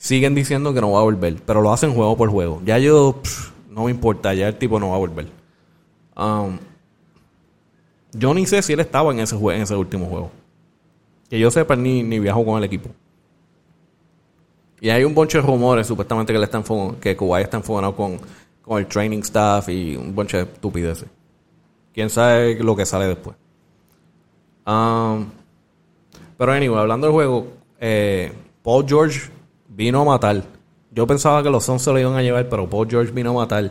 siguen 0.02 0.34
diciendo 0.34 0.74
que 0.74 0.80
no 0.80 0.90
va 0.90 0.98
a 0.98 1.04
volver, 1.04 1.36
pero 1.46 1.62
lo 1.62 1.72
hacen 1.72 1.94
juego 1.94 2.16
por 2.16 2.28
juego. 2.28 2.60
Ya 2.64 2.76
yo, 2.78 3.20
no 3.70 3.84
me 3.84 3.92
importa, 3.92 4.34
ya 4.34 4.48
el 4.48 4.58
tipo 4.58 4.80
no 4.80 4.88
va 4.88 4.96
a 4.96 4.98
volver. 4.98 5.28
Um, 6.16 6.58
yo 8.12 8.34
ni 8.34 8.44
sé 8.44 8.62
si 8.62 8.72
él 8.72 8.80
estaba 8.80 9.12
en 9.12 9.20
ese, 9.20 9.36
en 9.36 9.62
ese 9.62 9.76
último 9.76 10.06
juego. 10.06 10.32
Que 11.30 11.38
yo 11.38 11.52
sepa, 11.52 11.76
ni, 11.76 12.02
ni 12.02 12.18
viajó 12.18 12.44
con 12.44 12.58
el 12.58 12.64
equipo. 12.64 12.90
Y 14.80 14.90
hay 14.90 15.04
un 15.04 15.14
bonche 15.14 15.38
de 15.38 15.46
rumores, 15.46 15.86
supuestamente, 15.86 16.32
que, 16.32 16.38
le 16.40 16.46
están 16.46 16.64
que 17.00 17.16
Kawhi 17.16 17.42
está 17.42 17.58
enfogonado 17.58 17.94
con, 17.94 18.18
con 18.60 18.80
el 18.80 18.88
training 18.88 19.20
staff 19.20 19.68
y 19.68 19.94
un 19.94 20.12
bonche 20.12 20.38
de 20.38 20.42
estupideces. 20.42 21.08
Quién 21.94 22.10
sabe 22.10 22.56
lo 22.56 22.74
que 22.74 22.84
sale 22.84 23.06
después. 23.06 23.36
Um, 24.66 25.26
pero 26.36 26.50
anyway, 26.50 26.80
hablando 26.80 27.06
del 27.06 27.14
juego, 27.14 27.46
eh, 27.78 28.32
Paul 28.64 28.84
George 28.88 29.30
vino 29.74 30.02
a 30.02 30.04
matar. 30.04 30.42
Yo 30.90 31.06
pensaba 31.06 31.42
que 31.42 31.50
los 31.50 31.64
Suns 31.64 31.82
se 31.82 31.90
lo 31.90 31.98
iban 31.98 32.14
a 32.14 32.22
llevar, 32.22 32.48
pero 32.48 32.68
Paul 32.68 32.88
George 32.88 33.12
vino 33.12 33.30
a 33.30 33.34
matar. 33.44 33.70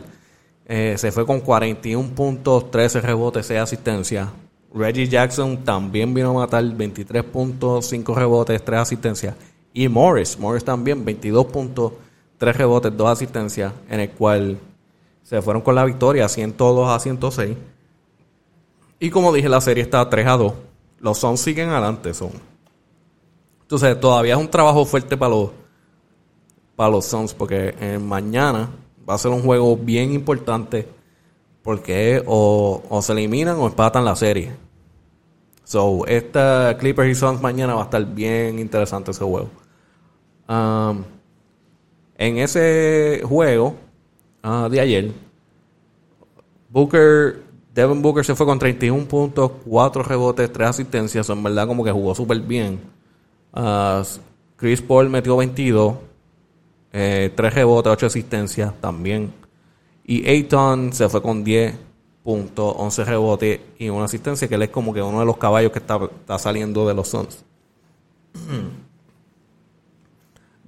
Eh, 0.66 0.94
se 0.98 1.12
fue 1.12 1.24
con 1.24 1.40
41 1.40 2.14
puntos, 2.14 2.70
13 2.70 3.00
rebotes, 3.00 3.46
6 3.46 3.60
asistencias. 3.60 4.28
Reggie 4.74 5.06
Jackson 5.06 5.64
también 5.64 6.14
vino 6.14 6.30
a 6.30 6.34
matar 6.34 6.64
23 6.64 7.22
puntos, 7.24 7.86
5 7.86 8.14
rebotes, 8.14 8.64
3 8.64 8.80
asistencias. 8.80 9.34
Y 9.74 9.88
Morris, 9.88 10.38
Morris 10.38 10.64
también 10.64 11.04
22 11.04 11.46
puntos, 11.46 11.92
3 12.38 12.56
rebotes, 12.56 12.96
2 12.96 13.08
asistencias, 13.08 13.72
en 13.88 14.00
el 14.00 14.10
cual 14.10 14.58
se 15.22 15.40
fueron 15.42 15.62
con 15.62 15.74
la 15.74 15.84
victoria 15.84 16.28
102 16.28 16.88
a 16.88 16.98
106. 16.98 17.56
Y 18.98 19.10
como 19.10 19.32
dije, 19.32 19.48
la 19.48 19.60
serie 19.60 19.82
está 19.82 20.08
3 20.08 20.26
a 20.26 20.36
2. 20.36 20.52
Los 21.00 21.18
Suns 21.18 21.40
siguen 21.40 21.68
adelante. 21.70 22.14
Son. 22.14 22.30
Entonces, 23.62 23.98
todavía 24.00 24.34
es 24.34 24.40
un 24.40 24.48
trabajo 24.48 24.84
fuerte 24.84 25.16
para 25.16 25.30
los, 25.30 25.50
para 26.76 26.90
los 26.90 27.04
Suns, 27.04 27.34
porque 27.34 27.74
eh, 27.80 27.98
mañana 27.98 28.70
va 29.08 29.14
a 29.14 29.18
ser 29.18 29.30
un 29.30 29.42
juego 29.42 29.76
bien 29.76 30.12
importante, 30.12 30.88
porque 31.62 32.22
o, 32.26 32.82
o 32.88 33.02
se 33.02 33.12
eliminan 33.12 33.56
o 33.58 33.66
empatan 33.66 34.04
la 34.04 34.16
serie. 34.16 34.52
So, 35.64 36.06
esta 36.06 36.76
Clippers 36.78 37.10
y 37.10 37.14
Suns 37.14 37.40
mañana 37.40 37.74
va 37.74 37.82
a 37.82 37.84
estar 37.84 38.04
bien 38.04 38.58
interesante 38.58 39.10
ese 39.10 39.24
juego. 39.24 39.48
Um, 40.48 41.04
en 42.16 42.38
ese 42.38 43.22
juego 43.24 43.76
ah, 44.42 44.68
de 44.70 44.80
ayer, 44.80 45.12
Booker 46.68 47.42
Devin 47.74 48.02
Booker 48.02 48.24
se 48.24 48.34
fue 48.34 48.44
con 48.44 48.58
31 48.58 49.06
puntos, 49.06 49.50
4 49.64 50.02
rebotes, 50.02 50.52
3 50.52 50.68
asistencias. 50.68 51.28
En 51.30 51.42
verdad, 51.42 51.66
como 51.66 51.84
que 51.84 51.90
jugó 51.90 52.14
súper 52.14 52.40
bien. 52.40 52.80
Uh, 53.54 54.02
Chris 54.56 54.82
Paul 54.82 55.08
metió 55.08 55.36
22, 55.36 55.94
eh, 56.92 57.32
3 57.34 57.54
rebotes, 57.54 57.92
8 57.92 58.06
asistencias 58.06 58.72
también. 58.80 59.32
Y 60.04 60.28
Ayton 60.28 60.92
se 60.92 61.08
fue 61.08 61.22
con 61.22 61.42
10 61.42 61.74
puntos, 62.22 62.74
11 62.76 63.04
rebotes 63.04 63.60
y 63.78 63.88
una 63.88 64.04
asistencia, 64.04 64.48
que 64.48 64.54
él 64.54 64.62
es 64.62 64.70
como 64.70 64.92
que 64.92 65.02
uno 65.02 65.20
de 65.20 65.26
los 65.26 65.38
caballos 65.38 65.72
que 65.72 65.78
está, 65.78 65.98
está 66.04 66.38
saliendo 66.38 66.86
de 66.86 66.94
los 66.94 67.08
Suns. 67.08 67.44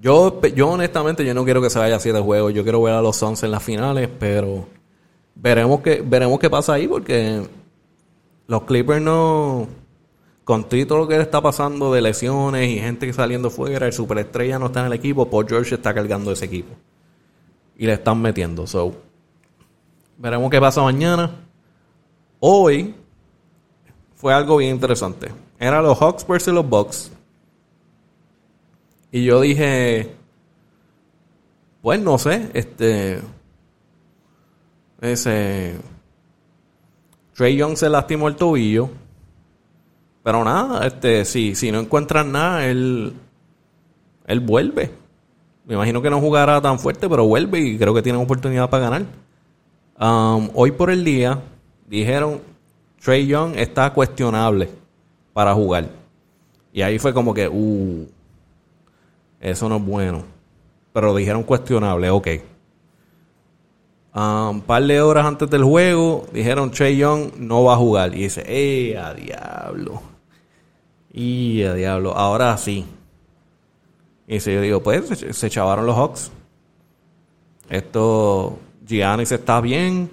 Yo, 0.01 0.39
yo 0.43 0.69
honestamente 0.69 1.25
yo 1.25 1.33
no 1.33 1.45
quiero 1.45 1.63
que 1.63 1.71
se 1.71 1.79
vaya 1.79 1.97
así 1.97 2.13
de 2.13 2.21
juego. 2.21 2.51
Yo 2.51 2.63
quiero 2.63 2.83
ver 2.83 2.93
a 2.93 3.01
los 3.01 3.17
Suns 3.17 3.43
en 3.43 3.51
las 3.51 3.63
finales, 3.63 4.11
pero 4.19 4.67
veremos 5.35 5.81
qué, 5.81 6.03
veremos 6.05 6.39
qué 6.39 6.51
pasa 6.51 6.75
ahí 6.75 6.87
porque 6.87 7.41
los 8.47 8.65
Clippers 8.65 9.01
no 9.01 9.67
con 10.45 10.69
todo 10.69 10.99
lo 10.99 11.09
que 11.09 11.21
está 11.21 11.41
pasando 11.41 11.93
de 11.93 12.03
lesiones 12.03 12.69
y 12.69 12.79
gente 12.79 13.11
saliendo 13.13 13.51
fuera, 13.51 13.87
el 13.87 13.93
superestrella 13.93 14.59
no 14.59 14.67
está 14.67 14.81
en 14.81 14.87
el 14.87 14.93
equipo, 14.93 15.29
Paul 15.29 15.49
George 15.49 15.75
está 15.75 15.95
cargando 15.95 16.31
ese 16.33 16.45
equipo. 16.45 16.75
Y 17.77 17.87
le 17.87 17.95
están 17.95 18.21
metiendo. 18.21 18.67
So, 18.67 18.95
veremos 20.19 20.51
qué 20.51 20.61
pasa 20.61 20.83
mañana. 20.83 21.31
Hoy 22.41 22.95
fue 24.15 24.35
algo 24.35 24.59
bien 24.59 24.75
interesante. 24.75 25.29
Era 25.59 25.81
los 25.81 25.99
Hawks 25.99 26.27
versus 26.27 26.53
los 26.53 26.69
Bucks. 26.69 27.11
Y 29.11 29.25
yo 29.25 29.41
dije, 29.41 30.15
pues 31.81 32.01
no 32.01 32.19
sé, 32.19 32.51
este, 32.53 33.21
ese, 35.01 35.77
Trey 37.35 37.57
Young 37.57 37.77
se 37.77 37.89
lastimó 37.89 38.29
el 38.29 38.37
tobillo, 38.37 38.91
pero 40.25 40.43
nada, 40.43 40.87
este, 40.87 41.27
si, 41.27 41.55
si 41.55 41.71
no 41.71 41.79
encuentran 41.79 42.33
nada, 42.33 42.67
él, 42.67 43.13
él 44.27 44.41
vuelve. 44.41 44.91
Me 45.67 45.75
imagino 45.75 46.01
que 46.01 46.09
no 46.09 46.19
jugará 46.19 46.63
tan 46.63 46.79
fuerte, 46.79 47.11
pero 47.11 47.27
vuelve 47.27 47.61
y 47.61 47.79
creo 47.79 47.93
que 47.93 48.01
tiene 48.01 48.19
oportunidad 48.19 48.71
para 48.71 48.89
ganar. 48.89 49.05
Um, 50.01 50.49
hoy 50.55 50.73
por 50.73 50.91
el 50.91 51.05
día 51.05 51.43
dijeron 51.87 52.41
Trey 53.03 53.27
Young 53.27 53.53
está 53.57 53.93
cuestionable 53.93 54.71
para 55.35 55.53
jugar. 55.53 55.91
Y 56.73 56.81
ahí 56.81 56.99
fue 56.99 57.13
como 57.13 57.35
que, 57.35 57.47
uh, 57.47 58.07
eso 59.41 59.69
no 59.69 59.77
es 59.77 59.85
bueno. 59.85 60.25
Pero 60.95 61.15
dijeron 61.15 61.43
cuestionable, 61.43 62.09
ok. 62.09 62.29
Un 64.15 64.23
um, 64.23 64.61
par 64.63 64.85
de 64.85 65.03
horas 65.03 65.27
antes 65.27 65.51
del 65.51 65.65
juego, 65.65 66.25
dijeron 66.33 66.71
Trey 66.71 66.97
Young 66.97 67.33
no 67.37 67.65
va 67.65 67.75
a 67.75 67.77
jugar. 67.77 68.15
Y 68.15 68.23
dice, 68.23 68.43
¡eh, 68.47 68.97
a 68.97 69.13
diablo! 69.13 70.14
¡Y 71.15 71.63
a 71.63 71.75
diablo! 71.75 72.13
Ahora 72.13 72.57
sí. 72.59 72.85
Y 74.27 74.35
dice, 74.35 74.53
yo 74.53 74.61
digo, 74.61 74.83
pues 74.83 75.07
se, 75.09 75.49
chavaron 75.49 75.87
los 75.87 75.97
Hawks. 75.97 76.33
Esto, 77.71 78.59
Giannis 78.85 79.31
está 79.31 79.61
bien. 79.61 80.11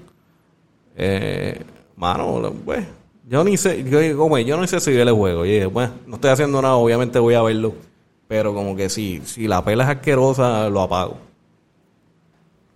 Eh, 0.95 1.59
mano, 1.95 2.53
pues, 2.63 2.85
yo 3.27 3.43
ni 3.43 3.57
sé, 3.57 3.83
yo, 3.83 4.15
como, 4.15 4.37
yo 4.37 4.57
no 4.57 4.67
sé 4.67 4.79
si 4.79 4.91
ve 4.91 5.01
el 5.01 5.11
juego. 5.11 5.43
Y 5.43 5.65
pues, 5.69 5.89
no 6.05 6.15
estoy 6.15 6.29
haciendo 6.29 6.61
nada, 6.61 6.75
obviamente 6.75 7.17
voy 7.17 7.33
a 7.33 7.41
verlo. 7.41 7.73
Pero 8.27 8.53
como 8.53 8.75
que 8.75 8.87
si, 8.87 9.21
si 9.25 9.47
la 9.47 9.65
pela 9.65 9.85
es 9.85 9.89
asquerosa, 9.89 10.69
lo 10.69 10.81
apago. 10.81 11.17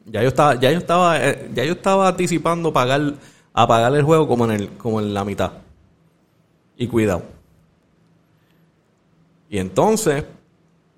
Ya 0.05 0.23
yo 0.23 0.29
estaba, 0.29 0.55
ya 0.55 0.71
yo 0.71 0.79
estaba, 0.79 1.23
eh, 1.23 1.51
ya 1.53 1.63
yo 1.63 1.73
estaba 1.73 2.07
anticipando 2.07 2.73
pagar, 2.73 3.13
apagar 3.53 3.93
el 3.93 4.01
juego 4.01 4.27
como 4.27 4.45
en 4.45 4.51
el, 4.51 4.69
como 4.69 4.99
en 4.99 5.13
la 5.13 5.23
mitad. 5.23 5.51
Y 6.75 6.87
cuidado. 6.87 7.34
Y 9.49 9.59
entonces, 9.59 10.25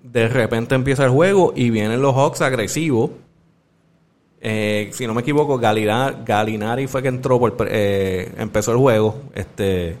de 0.02 0.28
repente 0.28 0.74
empieza 0.74 1.04
el 1.04 1.10
juego 1.10 1.52
y 1.54 1.70
vienen 1.70 2.02
los 2.02 2.14
Hawks 2.14 2.40
agresivos. 2.40 3.10
Eh, 4.40 4.90
si 4.92 5.06
no 5.06 5.14
me 5.14 5.22
equivoco, 5.22 5.58
Galinari, 5.58 6.86
fue 6.86 7.02
que 7.02 7.08
entró 7.08 7.38
por, 7.38 7.54
eh, 7.68 8.32
empezó 8.38 8.72
el 8.72 8.78
juego. 8.78 9.22
Este, 9.34 9.96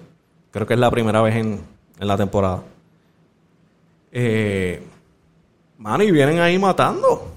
creo 0.50 0.66
que 0.66 0.74
es 0.74 0.80
la 0.80 0.90
primera 0.90 1.20
vez 1.20 1.36
en, 1.36 1.60
en 1.98 2.08
la 2.08 2.16
temporada. 2.16 2.62
Eh, 4.12 4.82
mano, 5.78 6.04
y 6.04 6.10
vienen 6.10 6.40
ahí 6.40 6.58
matando. 6.58 7.34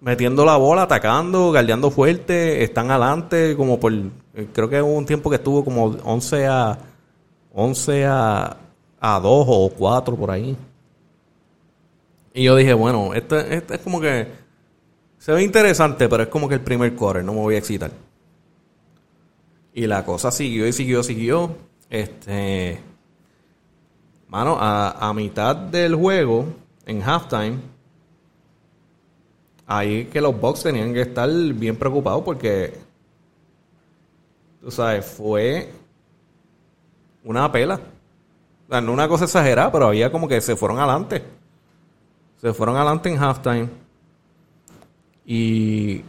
Metiendo 0.00 0.44
la 0.44 0.56
bola, 0.56 0.82
atacando, 0.82 1.50
galdeando 1.50 1.90
fuerte. 1.90 2.62
Están 2.62 2.90
adelante 2.90 3.56
como 3.56 3.80
por... 3.80 3.92
Eh, 3.92 4.48
creo 4.52 4.68
que 4.68 4.82
hubo 4.82 4.92
un 4.92 5.06
tiempo 5.06 5.30
que 5.30 5.36
estuvo 5.36 5.64
como 5.64 5.86
11 6.04 6.46
a... 6.46 6.78
11 7.54 8.06
a, 8.06 8.56
a 9.06 9.20
2 9.20 9.46
o 9.46 9.68
4 9.68 10.16
por 10.16 10.30
ahí. 10.30 10.56
Y 12.32 12.44
yo 12.44 12.56
dije, 12.56 12.72
bueno, 12.72 13.12
este, 13.12 13.54
este 13.54 13.74
es 13.74 13.80
como 13.80 14.00
que... 14.00 14.26
Se 15.18 15.30
ve 15.32 15.42
interesante, 15.42 16.08
pero 16.08 16.22
es 16.22 16.28
como 16.30 16.48
que 16.48 16.54
el 16.54 16.62
primer 16.62 16.94
core, 16.94 17.22
no 17.22 17.34
me 17.34 17.40
voy 17.40 17.54
a 17.54 17.58
excitar. 17.58 17.90
Y 19.74 19.86
la 19.86 20.06
cosa 20.06 20.30
siguió 20.30 20.66
y 20.66 20.72
siguió, 20.72 21.02
siguió. 21.02 21.54
Este 21.90 22.80
Mano, 24.28 24.56
a, 24.58 25.12
mitad 25.14 25.54
del 25.54 25.94
juego, 25.94 26.46
en 26.86 27.02
halftime, 27.02 27.58
ahí 29.66 30.06
que 30.06 30.20
los 30.20 30.40
Bucks 30.40 30.62
tenían 30.62 30.94
que 30.94 31.02
estar 31.02 31.30
bien 31.30 31.76
preocupados 31.76 32.22
porque, 32.22 32.72
tú 34.62 34.70
sabes, 34.70 35.04
fue 35.04 35.70
una 37.22 37.52
pela. 37.52 37.78
No 38.80 38.92
una 38.92 39.08
cosa 39.08 39.24
exagerada, 39.24 39.70
pero 39.72 39.86
había 39.86 40.10
como 40.10 40.28
que 40.28 40.40
se 40.40 40.56
fueron 40.56 40.78
adelante. 40.78 41.22
Se 42.40 42.52
fueron 42.52 42.76
adelante 42.76 43.08
en 43.08 43.18
halftime. 43.18 43.68
Y 45.26 46.02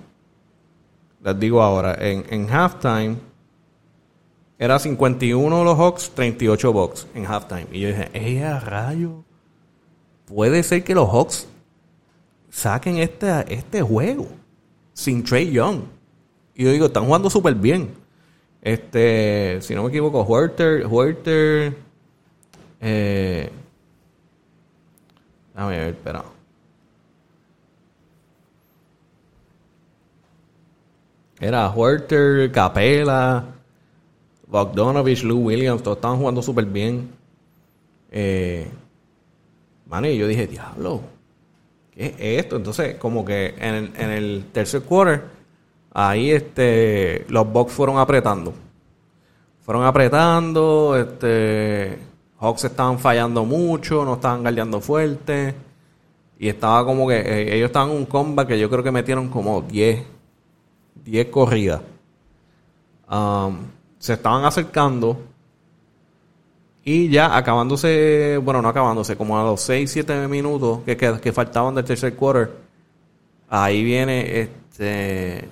les 1.23 1.39
digo 1.39 1.61
ahora, 1.61 1.95
en, 1.99 2.25
en 2.29 2.49
halftime 2.49 3.17
era 4.57 4.79
51 4.79 5.63
los 5.63 5.77
Hawks, 5.77 6.11
38 6.15 6.73
Bucks 6.73 7.07
en 7.13 7.25
halftime. 7.25 7.67
Y 7.71 7.81
yo 7.81 7.87
dije, 7.89 8.09
¡eh, 8.13 8.59
rayo! 8.59 9.23
Puede 10.25 10.63
ser 10.63 10.83
que 10.83 10.95
los 10.95 11.09
Hawks 11.09 11.47
saquen 12.49 12.97
este, 12.97 13.53
este 13.53 13.81
juego 13.81 14.27
sin 14.93 15.23
Trey 15.23 15.51
Young. 15.51 15.81
Y 16.55 16.63
yo 16.63 16.71
digo, 16.71 16.85
están 16.85 17.05
jugando 17.05 17.29
súper 17.29 17.55
bien. 17.55 17.93
Este, 18.61 19.59
si 19.61 19.75
no 19.75 19.83
me 19.83 19.89
equivoco, 19.89 20.23
Huerter, 20.23 20.87
Huerter, 20.87 21.77
eh, 22.87 23.49
déjame 25.55 25.77
ver, 25.77 25.87
espera. 25.89 26.23
Era 31.39 31.69
Huerter, 31.69 32.51
Capela, 32.51 33.43
Bogdanovich, 34.47 35.23
Lou 35.23 35.39
Williams, 35.39 35.81
todos 35.81 35.97
estaban 35.97 36.19
jugando 36.19 36.43
súper 36.43 36.65
bien. 36.65 37.09
Eh, 38.11 38.69
y 40.03 40.17
yo 40.17 40.27
dije, 40.27 40.45
diablo, 40.45 41.01
¿qué 41.91 42.05
es 42.19 42.45
esto? 42.45 42.57
Entonces, 42.57 42.95
como 42.97 43.25
que 43.25 43.55
en 43.57 43.73
el, 43.75 43.93
en 43.97 44.09
el 44.11 44.45
tercer 44.51 44.83
quarter, 44.83 45.23
ahí 45.91 46.29
este, 46.29 47.25
los 47.29 47.51
Bucks 47.51 47.73
fueron 47.73 47.97
apretando. 47.97 48.53
Fueron 49.61 49.85
apretando, 49.85 50.95
este, 50.95 51.97
Hawks 52.39 52.65
estaban 52.65 52.99
fallando 52.99 53.45
mucho, 53.45 54.03
no 54.05 54.15
estaban 54.15 54.43
galdeando 54.43 54.81
fuerte. 54.81 55.55
Y 56.37 56.49
estaba 56.49 56.85
como 56.85 57.07
que, 57.07 57.17
eh, 57.17 57.55
ellos 57.55 57.67
estaban 57.67 57.91
en 57.91 57.97
un 57.97 58.05
combat 58.05 58.47
que 58.47 58.59
yo 58.59 58.69
creo 58.69 58.83
que 58.83 58.91
metieron 58.91 59.29
como 59.29 59.61
10, 59.61 60.03
10 61.05 61.27
corridas. 61.27 61.81
Um, 63.09 63.59
se 63.99 64.13
estaban 64.13 64.43
acercando 64.45 65.17
y 66.83 67.09
ya 67.09 67.35
acabándose, 67.35 68.37
bueno, 68.43 68.61
no 68.61 68.69
acabándose, 68.69 69.17
como 69.17 69.39
a 69.39 69.43
los 69.43 69.61
6, 69.61 69.89
7 69.91 70.27
minutos 70.27 70.81
que, 70.85 70.95
que, 70.95 71.33
faltaban 71.33 71.73
del 71.73 71.83
tercer 71.83 72.15
quarter, 72.15 72.51
ahí 73.49 73.83
viene 73.83 74.39
este... 74.41 75.49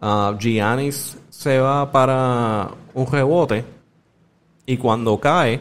Uh, 0.00 0.36
Giannis 0.38 1.18
se 1.38 1.60
va 1.60 1.92
para 1.92 2.68
un 2.94 3.06
rebote 3.06 3.64
y 4.66 4.76
cuando 4.76 5.20
cae, 5.20 5.60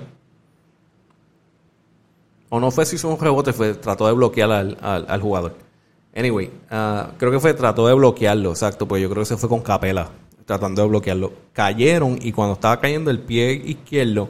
o 2.50 2.60
no 2.60 2.72
fue 2.72 2.84
si 2.84 2.96
hizo 2.96 3.10
un 3.10 3.20
rebote, 3.20 3.54
fue 3.54 3.76
trató 3.76 4.08
de 4.08 4.14
bloquear 4.14 4.52
al, 4.52 4.78
al 4.82 5.22
jugador 5.22 5.54
Anyway, 6.16 6.50
uh, 6.72 7.16
creo 7.20 7.32
que 7.32 7.40
fue, 7.40 7.54
trató 7.54 7.86
de 7.86 7.94
bloquearlo, 7.94 8.50
exacto, 8.50 8.88
pues 8.88 9.04
yo 9.04 9.10
creo 9.12 9.22
que 9.22 9.28
se 9.28 9.38
fue 9.38 9.50
con 9.50 9.60
Capela, 9.62 10.10
tratando 10.48 10.82
de 10.82 10.88
bloquearlo. 10.88 11.32
Cayeron 11.54 12.18
y 12.24 12.32
cuando 12.32 12.56
estaba 12.56 12.80
cayendo 12.80 13.12
el 13.12 13.20
pie 13.20 13.52
izquierdo, 13.54 14.30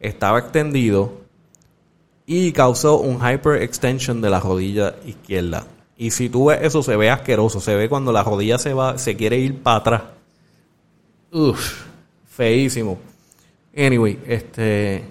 estaba 0.00 0.38
extendido 0.38 1.12
y 2.24 2.50
causó 2.52 2.98
un 2.98 3.16
hyper 3.16 3.60
extension 3.60 4.22
de 4.22 4.30
la 4.30 4.40
rodilla 4.40 4.94
izquierda. 5.04 5.66
Y 5.98 6.12
si 6.12 6.30
tú 6.30 6.46
ves 6.46 6.60
eso, 6.62 6.82
se 6.82 6.96
ve 6.96 7.10
asqueroso. 7.10 7.60
Se 7.60 7.74
ve 7.74 7.90
cuando 7.90 8.10
la 8.10 8.22
rodilla 8.24 8.56
se 8.56 8.72
va, 8.72 8.96
se 8.96 9.14
quiere 9.14 9.36
ir 9.36 9.62
para 9.62 9.76
atrás. 9.76 10.02
Uf, 11.32 11.86
feísimo. 12.26 12.98
Anyway, 13.74 14.20
este. 14.26 15.02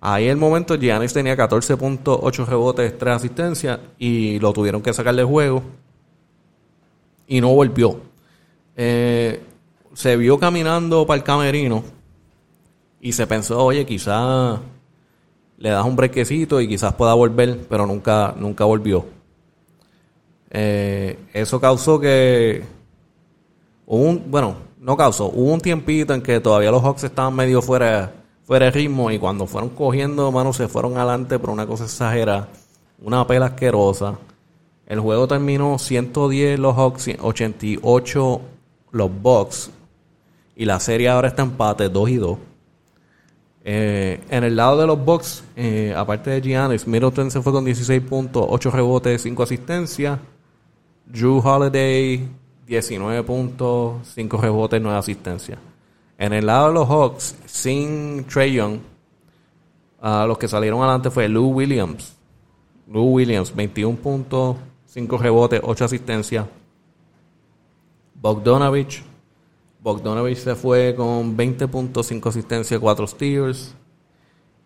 Ahí 0.00 0.28
el 0.28 0.36
momento 0.36 0.76
Giannis 0.76 1.12
tenía 1.12 1.36
14.8 1.36 2.46
rebotes, 2.46 2.96
3 2.96 3.16
asistencias 3.16 3.80
y 3.98 4.38
lo 4.38 4.52
tuvieron 4.52 4.80
que 4.80 4.92
sacar 4.92 5.16
del 5.16 5.26
juego 5.26 5.60
y 7.26 7.40
no 7.40 7.52
volvió. 7.52 8.00
Eh, 8.76 9.42
se 9.94 10.16
vio 10.16 10.38
caminando 10.38 11.04
para 11.04 11.18
el 11.18 11.24
camerino 11.24 11.82
y 13.00 13.12
se 13.12 13.26
pensó, 13.26 13.64
oye, 13.64 13.84
quizás 13.84 14.60
le 15.56 15.70
das 15.70 15.84
un 15.84 15.96
brequecito 15.96 16.60
y 16.60 16.68
quizás 16.68 16.94
pueda 16.94 17.14
volver, 17.14 17.66
pero 17.68 17.84
nunca, 17.84 18.36
nunca 18.38 18.64
volvió. 18.64 19.04
Eh, 20.50 21.18
eso 21.32 21.60
causó 21.60 21.98
que 21.98 22.62
un, 23.84 24.30
bueno, 24.30 24.67
no 24.88 24.96
causó, 24.96 25.26
hubo 25.26 25.52
un 25.52 25.60
tiempito 25.60 26.14
en 26.14 26.22
que 26.22 26.40
todavía 26.40 26.70
los 26.70 26.82
Hawks 26.82 27.04
estaban 27.04 27.34
medio 27.34 27.60
fuera, 27.60 28.10
fuera 28.46 28.64
de 28.64 28.70
ritmo 28.70 29.10
y 29.10 29.18
cuando 29.18 29.46
fueron 29.46 29.68
cogiendo 29.68 30.32
manos 30.32 30.56
se 30.56 30.66
fueron 30.66 30.96
adelante 30.96 31.38
por 31.38 31.50
una 31.50 31.66
cosa 31.66 31.84
exagerada, 31.84 32.48
una 33.02 33.26
pela 33.26 33.44
asquerosa. 33.44 34.16
El 34.86 35.00
juego 35.00 35.28
terminó 35.28 35.78
110 35.78 36.58
los 36.58 36.74
Hawks, 36.74 37.10
88 37.20 38.40
los 38.92 39.10
Bucks 39.20 39.70
y 40.56 40.64
la 40.64 40.80
serie 40.80 41.10
ahora 41.10 41.28
está 41.28 41.42
empate 41.42 41.90
2 41.90 42.08
y 42.08 42.16
2. 42.16 42.38
Eh, 43.64 44.20
en 44.30 44.42
el 44.42 44.56
lado 44.56 44.80
de 44.80 44.86
los 44.86 45.04
Bucks, 45.04 45.44
eh, 45.54 45.92
aparte 45.94 46.30
de 46.30 46.40
Giannis, 46.40 46.86
Middleton 46.86 47.30
se 47.30 47.42
fue 47.42 47.52
con 47.52 47.66
16 47.66 48.00
puntos, 48.04 48.46
8 48.48 48.70
rebotes, 48.70 49.20
5 49.20 49.42
asistencias. 49.42 50.18
Drew 51.04 51.42
Holiday, 51.44 52.26
19 52.68 53.22
puntos, 53.22 54.06
5 54.14 54.36
rebotes, 54.36 54.80
9 54.80 54.98
asistencias. 54.98 55.58
En 56.18 56.34
el 56.34 56.46
lado 56.46 56.68
de 56.68 56.74
los 56.74 56.88
Hawks, 56.88 57.34
sin 57.46 58.26
Trey 58.26 58.52
Young, 58.52 58.80
uh, 60.02 60.26
los 60.26 60.36
que 60.36 60.48
salieron 60.48 60.80
adelante 60.80 61.10
fue 61.10 61.28
Lou 61.28 61.48
Williams. 61.48 62.14
Lou 62.86 63.14
Williams, 63.14 63.54
21 63.56 63.96
puntos, 63.96 64.56
5 64.86 65.16
rebotes, 65.16 65.60
8 65.64 65.84
asistencias. 65.86 66.46
Bogdanovich, 68.20 69.02
Bogdanovich 69.80 70.38
se 70.38 70.54
fue 70.54 70.94
con 70.94 71.36
20 71.36 71.68
puntos, 71.68 72.06
5 72.08 72.28
asistencias, 72.28 72.78
4 72.78 73.06
steals. 73.06 73.74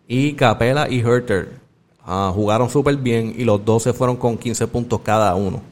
Y 0.09 0.33
Capela 0.35 0.91
y 0.91 1.01
Herter 1.01 1.61
uh, 2.05 2.33
jugaron 2.33 2.69
súper 2.69 2.97
bien 2.97 3.33
y 3.37 3.45
los 3.45 3.65
dos 3.65 3.85
se 3.85 3.93
fueron 3.93 4.17
con 4.17 4.37
15 4.37 4.67
puntos 4.67 5.01
cada 5.03 5.37
uno. 5.37 5.72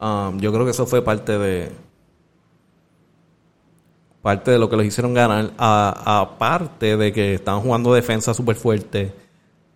Um, 0.00 0.38
yo 0.40 0.50
creo 0.52 0.64
que 0.64 0.70
eso 0.70 0.86
fue 0.86 1.02
parte 1.02 1.38
de 1.38 1.72
parte 4.22 4.50
de 4.50 4.58
lo 4.58 4.68
que 4.68 4.76
los 4.76 4.86
hicieron 4.86 5.14
ganar. 5.14 5.52
Aparte 5.58 6.96
de 6.96 7.12
que 7.12 7.34
estaban 7.34 7.60
jugando 7.60 7.92
defensa 7.92 8.34
súper 8.34 8.56
fuerte. 8.56 9.12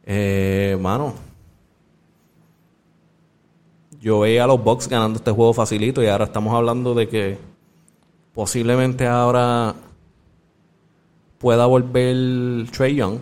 Eh, 0.05 0.79
mano. 0.81 1.15
Yo 4.01 4.21
veía 4.21 4.45
a 4.45 4.47
los 4.47 4.63
Bucks 4.63 4.89
ganando 4.89 5.19
este 5.19 5.31
juego 5.31 5.55
facilito 5.55 6.03
y 6.03 6.07
ahora 6.09 6.27
estamos 6.27 6.55
hablando 6.55 6.95
de 6.95 7.09
que 7.09 7.39
posiblemente 8.35 9.07
ahora 9.07 9.75
pueda 11.39 11.67
volver 11.67 12.71
Trey 12.71 12.97
Young. 12.97 13.19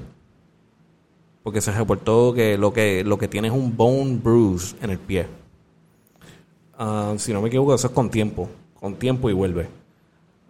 Porque 1.45 1.61
se 1.61 1.73
reportó 1.73 2.33
que 2.33 2.57
lo 2.57 2.73
que 2.73 3.03
lo 3.05 3.19
que 3.19 3.27
tiene 3.27 3.49
es 3.49 3.55
un 3.55 3.77
bone 3.77 4.17
bruise 4.23 4.77
en 4.81 4.91
el 4.91 4.99
pie. 4.99 5.42
Uh, 6.79 7.19
si 7.19 7.33
no 7.33 7.41
me 7.41 7.49
equivoco, 7.49 7.75
eso 7.75 7.87
es 7.87 7.93
con 7.93 8.11
tiempo. 8.11 8.49
Con 8.79 8.95
tiempo 8.97 9.31
y 9.31 9.33
vuelve. 9.33 9.69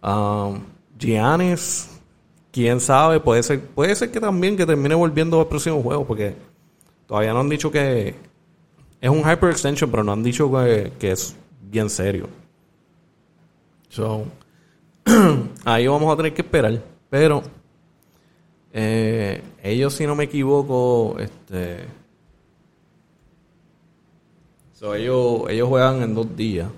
Um, 0.02 0.61
Giannis, 0.98 1.88
quién 2.50 2.80
sabe, 2.80 3.20
puede 3.20 3.42
ser, 3.42 3.61
puede 3.61 3.94
ser 3.94 4.11
que 4.11 4.20
también 4.20 4.56
que 4.56 4.66
termine 4.66 4.94
volviendo 4.94 5.40
al 5.40 5.46
próximo 5.46 5.82
juego, 5.82 6.06
porque 6.06 6.35
todavía 7.06 7.32
no 7.32 7.40
han 7.40 7.48
dicho 7.48 7.70
que 7.70 8.14
es 9.00 9.11
un 9.11 9.20
hyperextension, 9.20 9.90
pero 9.90 10.04
no 10.04 10.12
han 10.12 10.22
dicho 10.22 10.50
que, 10.52 10.92
que 10.98 11.12
es 11.12 11.35
bien 11.61 11.90
serio. 11.90 12.28
So, 13.88 14.24
ahí 15.64 15.87
vamos 15.87 16.12
a 16.12 16.16
tener 16.16 16.32
que 16.32 16.42
esperar. 16.42 16.80
Pero 17.11 17.42
eh, 18.72 19.42
ellos, 19.62 19.92
si 19.92 20.06
no 20.06 20.14
me 20.14 20.24
equivoco, 20.24 21.16
este 21.18 21.85
so, 24.83 24.97
ellos, 24.97 25.42
ellos 25.49 25.68
juegan 25.68 26.03
en 26.03 26.12
dos 26.12 26.37
días. 26.37 26.68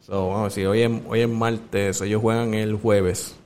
So, 0.00 0.28
vamos 0.28 0.52
decir, 0.52 0.66
hoy 0.66 0.82
es, 0.82 0.90
hoy 1.08 1.20
es 1.20 1.28
martes, 1.28 2.00
ellos 2.00 2.20
juegan 2.20 2.52
el 2.52 2.74
jueves. 2.74 3.36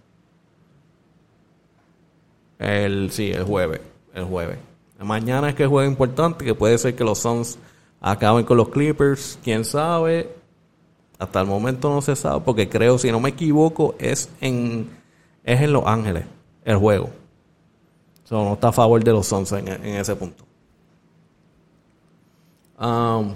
El, 2.59 3.11
sí, 3.11 3.31
el 3.31 3.45
jueves. 3.45 3.83
El 4.15 4.25
jueves. 4.25 4.57
Mañana 4.99 5.51
es 5.51 5.55
que 5.57 5.67
juega 5.67 5.87
importante, 5.87 6.43
que 6.43 6.55
puede 6.55 6.79
ser 6.79 6.97
que 6.97 7.05
los 7.05 7.19
Suns 7.19 7.59
acaben 8.01 8.47
con 8.47 8.57
los 8.57 8.71
Clippers, 8.71 9.39
quién 9.45 9.67
sabe. 9.67 10.35
Hasta 11.19 11.43
el 11.43 11.47
momento 11.47 11.91
no 11.91 12.01
se 12.01 12.17
sabe, 12.17 12.41
porque 12.47 12.67
creo, 12.67 12.97
si 12.97 13.13
no 13.13 13.21
me 13.21 13.29
equivoco, 13.29 13.95
es 13.99 14.31
en, 14.41 14.89
es 15.45 15.61
en 15.61 15.75
Los 15.75 15.85
Ángeles 15.87 16.25
el 16.65 16.79
juego. 16.79 17.11
So, 18.25 18.43
no 18.43 18.55
está 18.55 18.69
a 18.69 18.73
favor 18.73 19.05
de 19.05 19.13
los 19.13 19.27
Suns 19.27 19.53
en, 19.53 19.69
en 19.69 19.97
ese 19.97 20.17
punto. 20.17 20.48
Um, 22.81 23.35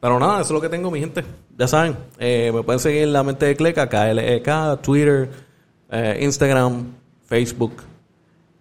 pero 0.00 0.20
nada, 0.20 0.40
eso 0.40 0.44
es 0.44 0.50
lo 0.52 0.60
que 0.60 0.68
tengo, 0.68 0.90
mi 0.90 1.00
gente. 1.00 1.24
Ya 1.58 1.66
saben, 1.66 1.96
eh, 2.18 2.52
me 2.54 2.62
pueden 2.62 2.78
seguir 2.78 3.02
en 3.02 3.12
la 3.12 3.22
mente 3.22 3.46
de 3.46 3.56
Cleca, 3.56 3.88
KLEK, 3.88 4.80
Twitter, 4.82 5.30
eh, 5.90 6.18
Instagram, 6.22 6.92
Facebook. 7.24 7.82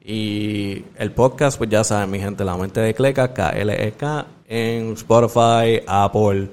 Y 0.03 0.85
el 0.97 1.11
podcast, 1.11 1.57
pues 1.57 1.69
ya 1.69 1.83
saben, 1.83 2.09
mi 2.09 2.19
gente, 2.19 2.43
la 2.43 2.55
mente 2.57 2.79
de 2.79 2.93
Cleca, 2.93 3.33
KLEK, 3.33 4.03
en 4.47 4.93
Spotify, 4.93 5.81
Apple, 5.85 6.49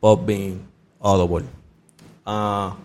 Podbean, 0.00 0.60
Audible. 1.00 1.46
Ah, 2.26 2.76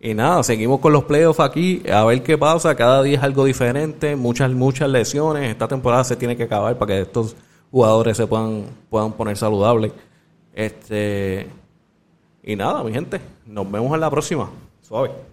y 0.00 0.14
nada, 0.14 0.42
seguimos 0.42 0.80
con 0.80 0.92
los 0.92 1.04
playoffs 1.04 1.40
aquí, 1.40 1.82
a 1.90 2.04
ver 2.04 2.22
qué 2.22 2.36
pasa. 2.38 2.74
Cada 2.74 3.02
día 3.02 3.18
es 3.18 3.22
algo 3.22 3.44
diferente, 3.44 4.16
muchas, 4.16 4.50
muchas 4.52 4.88
lesiones. 4.88 5.50
Esta 5.50 5.68
temporada 5.68 6.04
se 6.04 6.16
tiene 6.16 6.36
que 6.36 6.44
acabar 6.44 6.76
para 6.76 6.94
que 6.94 7.00
estos 7.02 7.36
jugadores 7.72 8.16
se 8.16 8.26
puedan, 8.28 8.66
puedan 8.88 9.12
poner 9.12 9.36
saludables. 9.36 9.92
Este, 10.54 11.48
y 12.44 12.54
nada, 12.54 12.84
mi 12.84 12.92
gente, 12.92 13.20
nos 13.46 13.68
vemos 13.68 13.92
en 13.94 14.00
la 14.00 14.10
próxima. 14.10 14.50
Suave. 14.82 15.31